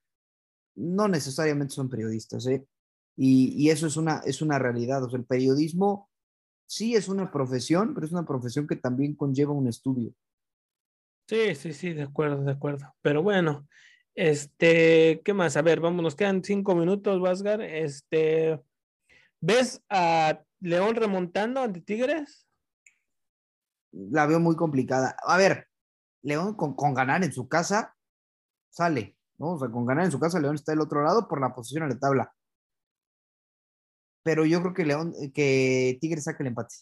[0.77, 2.65] no necesariamente son periodistas, ¿eh?
[3.17, 5.03] Y, y eso es una, es una realidad.
[5.03, 6.09] O sea, el periodismo
[6.67, 10.15] sí es una profesión, pero es una profesión que también conlleva un estudio.
[11.27, 12.95] Sí, sí, sí, de acuerdo, de acuerdo.
[13.01, 13.67] Pero bueno,
[14.15, 15.57] este, ¿qué más?
[15.57, 17.63] A ver, vamos, nos quedan cinco minutos, Vasgar.
[17.63, 18.63] Este,
[19.41, 22.47] ¿ves a León remontando ante Tigres?
[23.93, 25.17] La veo muy complicada.
[25.23, 25.69] A ver,
[26.23, 27.97] León con, ganar en su casa
[28.71, 29.53] sale, ¿no?
[29.53, 31.85] O sea, con ganar en su casa, León está del otro lado por la posición
[31.85, 32.35] en la tabla.
[34.23, 36.75] Pero yo creo que León, que Tigres saque el empate.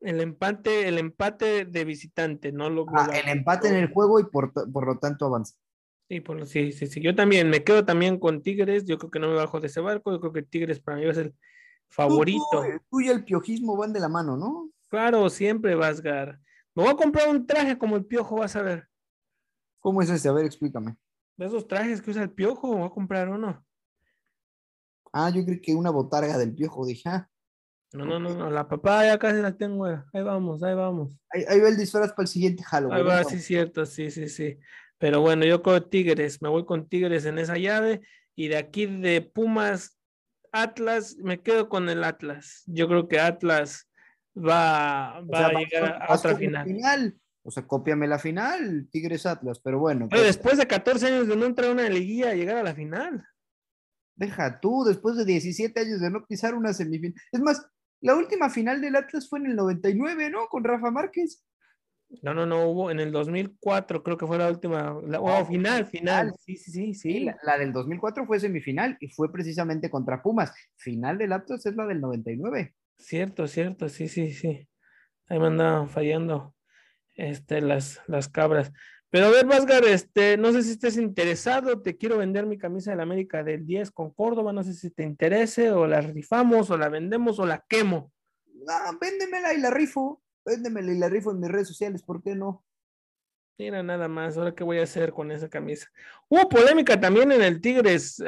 [0.00, 2.86] El empate, el empate de visitante, no lo.
[2.94, 4.52] Ah, el empate en el juego y por,
[4.86, 5.54] lo tanto avanza.
[6.08, 7.00] Sí, por, sí, sí, sí.
[7.00, 8.84] Yo también me quedo también con Tigres.
[8.84, 10.12] Yo creo que no me bajo de ese barco.
[10.12, 11.34] Yo creo que Tigres para mí va a ser el
[11.88, 12.62] favorito.
[12.90, 14.70] Tú, y el piojismo van de la mano, ¿no?
[14.88, 16.38] Claro, siempre Vasgar.
[16.74, 18.88] Me voy a comprar un traje como el piojo, vas a ver.
[19.80, 20.28] ¿Cómo es ese?
[20.28, 20.96] A ver, explícame.
[21.36, 23.64] De esos trajes que usa el piojo, voy a comprar uno.
[25.12, 27.30] Ah, yo creo que una botarga del piojo, dije, ah.
[27.92, 31.18] No, no, no, no, la papá ya casi la tengo, ahí vamos, ahí vamos.
[31.30, 32.98] Ahí, va el disfraz para el siguiente Halloween.
[32.98, 34.58] Ahí va, sí, cierto, sí, sí, sí.
[34.98, 38.02] Pero bueno, yo con Tigres, me voy con Tigres en esa llave
[38.34, 39.98] y de aquí de Pumas,
[40.52, 42.62] Atlas, me quedo con el Atlas.
[42.66, 43.88] Yo creo que Atlas
[44.36, 47.16] va, va a llegar a, otra final.
[47.42, 50.08] O sea, cópiame la final, Tigres Atlas, pero bueno.
[50.10, 52.74] Pero pues después de 14 años de no entrar a una liguilla, llegar a la
[52.74, 53.24] final.
[54.16, 57.14] Deja tú, después de 17 años de no pisar una semifinal.
[57.30, 57.66] Es más,
[58.00, 60.46] la última final del Atlas fue en el 99, ¿no?
[60.48, 61.44] Con Rafa Márquez.
[62.22, 65.86] No, no, no, hubo en el 2004, creo que fue la última, la, oh, final,
[65.86, 67.26] final, sí, sí, sí, sí.
[67.42, 70.54] la, del 2004 fue semifinal y fue precisamente contra Pumas.
[70.76, 72.74] Final del Atlas es la del 99.
[72.98, 74.68] Cierto, cierto, sí, sí, sí.
[75.28, 76.54] Ahí me andaban fallando
[77.14, 78.72] este, las, las cabras.
[79.10, 82.90] Pero a ver, Vázgar, este, no sé si estés interesado, te quiero vender mi camisa
[82.90, 86.70] de la América del 10 con Córdoba, no sé si te interese, o la rifamos,
[86.70, 88.12] o la vendemos, o la quemo.
[88.52, 92.34] No, véndemela y la rifo, véndemela y la rifo en mis redes sociales, ¿por qué
[92.34, 92.64] no?
[93.58, 95.88] Mira, nada más, ahora qué voy a hacer con esa camisa.
[96.28, 98.22] Hubo polémica también en el Tigres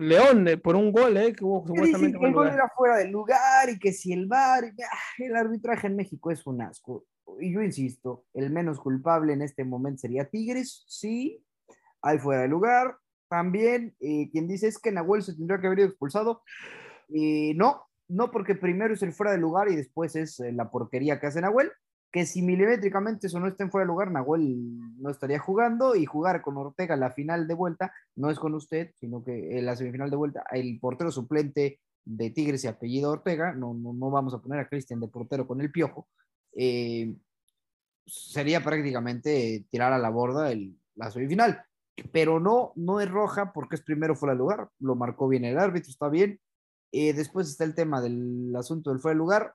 [0.00, 1.32] León por un gol, ¿eh?
[1.32, 2.18] Que hubo supuestamente.
[2.18, 5.86] Que el gol era fuera del lugar y que si el bar, ah, el arbitraje
[5.86, 7.06] en México es un asco
[7.40, 11.44] y yo insisto, el menos culpable en este momento sería Tigres, sí,
[12.02, 12.96] ahí fuera de lugar.
[13.28, 16.42] También, eh, quien dice es que Nahuel se tendría que haber ido expulsado.
[17.08, 21.18] no, no porque primero es el fuera de lugar y después es eh, la porquería
[21.18, 21.72] que hace Nahuel,
[22.12, 26.04] que si milimétricamente eso no está en fuera de lugar, Nahuel no estaría jugando y
[26.04, 29.76] jugar con Ortega la final de vuelta no es con usted, sino que en la
[29.76, 34.34] semifinal de vuelta el portero suplente de Tigres y apellido Ortega, no, no, no vamos
[34.34, 36.06] a poner a Cristian de portero con el piojo,
[36.54, 37.14] eh,
[38.06, 41.64] sería prácticamente tirar a la borda el, la semifinal.
[42.10, 45.58] Pero no, no es roja porque es primero fuera de lugar, lo marcó bien el
[45.58, 46.40] árbitro, está bien.
[46.90, 49.54] Eh, después está el tema del asunto del fuera de lugar.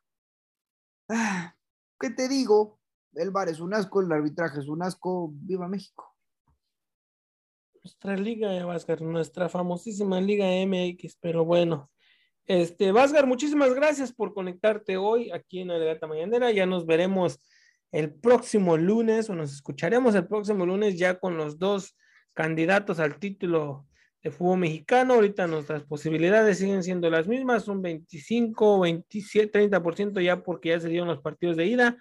[1.10, 1.56] Ah,
[2.00, 2.80] ¿Qué te digo?
[3.14, 5.32] El bar es un asco, el arbitraje es un asco.
[5.34, 6.16] ¡Viva México!
[7.84, 11.90] Nuestra liga, Vázquez, nuestra famosísima Liga MX, pero bueno,
[12.48, 16.50] este, Vázgar, muchísimas gracias por conectarte hoy aquí en Adelanta Mañanera.
[16.52, 17.40] Ya nos veremos
[17.92, 21.98] el próximo lunes o nos escucharemos el próximo lunes ya con los dos
[22.34, 23.86] candidatos al título
[24.24, 25.16] de fútbol mexicano.
[25.16, 30.88] Ahorita nuestras posibilidades siguen siendo las mismas, son 25, 27, 30% ya porque ya se
[30.88, 31.98] dieron los partidos de ida,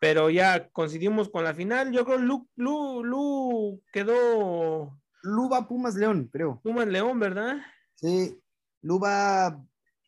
[0.00, 1.92] pero ya coincidimos con la final.
[1.92, 4.98] Yo creo Lu, Lu, Lu quedó.
[5.22, 6.60] Lu va Pumas León, creo.
[6.62, 7.58] Pumas León, ¿verdad?
[7.94, 8.41] Sí,
[8.82, 9.64] Luba,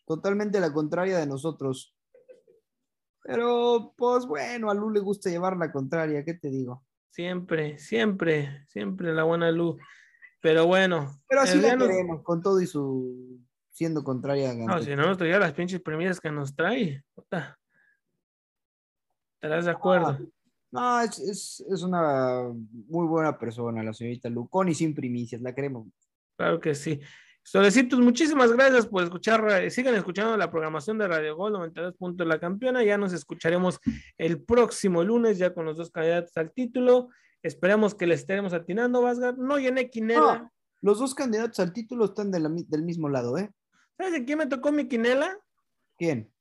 [0.06, 1.94] totalmente la contraria de nosotros.
[3.22, 6.84] Pero, pues bueno, a Lu le gusta llevar la contraria, ¿qué te digo?
[7.10, 9.78] Siempre, siempre, siempre la buena Lu.
[10.40, 11.22] Pero bueno.
[11.26, 13.40] Pero así la queremos, con todo y su
[13.74, 17.02] siendo contraria a No, si no nos traía las pinches premisas que nos trae.
[19.34, 20.18] ¿Estarás de acuerdo?
[20.72, 22.52] Ah, no, es, una
[22.88, 25.88] muy buena persona, la señorita Lu, con y sin primicias, la queremos.
[26.36, 27.00] Claro que sí.
[27.46, 29.46] Solecitos, muchísimas gracias por escuchar.
[29.62, 31.94] Eh, sigan escuchando la programación de Radio Gol 92.
[32.26, 32.82] La Campeona.
[32.82, 33.78] Ya nos escucharemos
[34.16, 37.10] el próximo lunes, ya con los dos candidatos al título.
[37.42, 39.36] Esperamos que le estemos atinando, Vasgar.
[39.36, 40.50] No llené quinela.
[40.80, 43.50] los dos candidatos al título están del mismo lado, ¿eh?
[43.98, 45.38] ¿Sabes de quién me tocó mi quinela?
[45.98, 46.32] ¿Quién?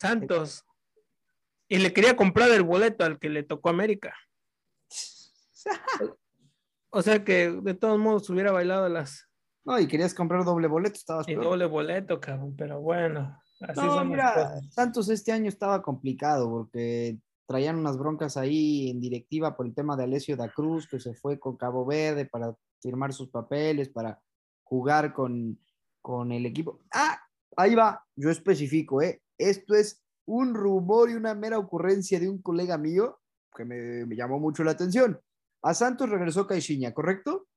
[0.00, 0.64] Santos.
[1.68, 4.16] Y le quería comprar el boleto al que le tocó América.
[6.96, 9.28] O sea que de todos modos hubiera bailado las.
[9.66, 11.28] No, y querías comprar doble boleto, estabas.
[11.28, 13.38] Y doble boleto, cabrón, pero bueno.
[13.60, 19.54] Así no, mira, Santos este año estaba complicado porque traían unas broncas ahí en directiva
[19.58, 23.12] por el tema de Alessio da Cruz, que se fue con Cabo Verde para firmar
[23.12, 24.18] sus papeles, para
[24.62, 25.60] jugar con,
[26.00, 26.80] con el equipo.
[26.94, 27.20] Ah,
[27.58, 29.20] ahí va, yo especifico, ¿eh?
[29.36, 33.18] Esto es un rumor y una mera ocurrencia de un colega mío
[33.54, 35.20] que me, me llamó mucho la atención.
[35.66, 37.48] A Santos regresó Caixinha, ¿correcto?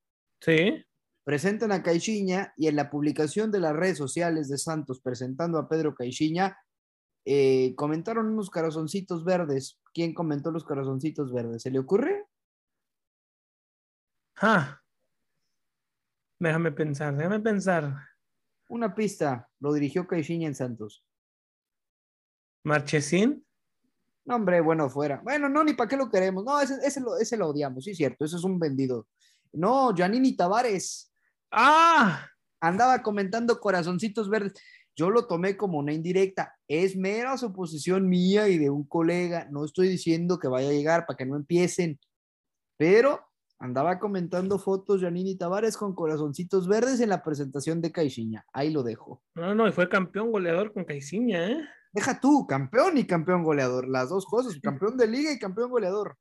[0.42, 0.84] Sí.
[1.24, 5.70] Presentan a Caixinha y en la publicación de las redes sociales de Santos presentando a
[5.70, 6.58] Pedro Caixinha,
[7.24, 9.80] eh, comentaron unos corazoncitos verdes.
[9.94, 11.62] ¿Quién comentó los corazoncitos verdes?
[11.62, 12.26] ¿Se le ocurre?
[14.38, 14.82] Ah.
[16.40, 17.96] Déjame pensar, déjame pensar.
[18.70, 21.06] Una pista, lo dirigió Caixinha en Santos.
[22.66, 23.46] ¿Marchesín?
[24.30, 25.22] No, hombre, bueno, fuera.
[25.24, 26.46] Bueno, no, ni para qué lo queremos.
[26.46, 29.08] No, ese, ese, lo, ese lo odiamos, sí, cierto, ese es un vendido.
[29.52, 31.12] No, Janini Tavares.
[31.52, 32.28] ¡Ah!
[32.62, 34.54] Andaba comentando corazoncitos verdes.
[34.96, 36.56] Yo lo tomé como una indirecta.
[36.68, 39.48] Es mera suposición mía y de un colega.
[39.50, 42.00] No estoy diciendo que vaya a llegar para que no empiecen.
[42.78, 43.22] Pero
[43.58, 48.46] andaba comentando fotos Janini Tavares con corazoncitos verdes en la presentación de Caixinha.
[48.54, 49.24] Ahí lo dejo.
[49.34, 51.68] No, no, y fue campeón goleador con Caixinha, ¿eh?
[51.92, 56.16] Deja tú, campeón y campeón goleador, las dos cosas, campeón de liga y campeón goleador.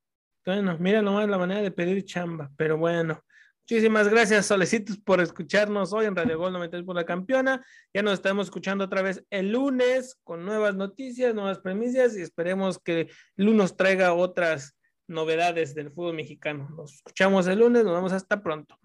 [0.47, 3.23] Bueno, mira nomás la manera de pedir chamba, pero bueno.
[3.71, 7.63] Muchísimas gracias, Solecitos, por escucharnos hoy en Radio Gol 93 por la campeona.
[7.93, 12.79] Ya nos estamos escuchando otra vez el lunes con nuevas noticias, nuevas premisas y esperemos
[12.79, 16.71] que el lunes traiga otras novedades del fútbol mexicano.
[16.71, 18.79] Nos escuchamos el lunes, nos vemos hasta pronto.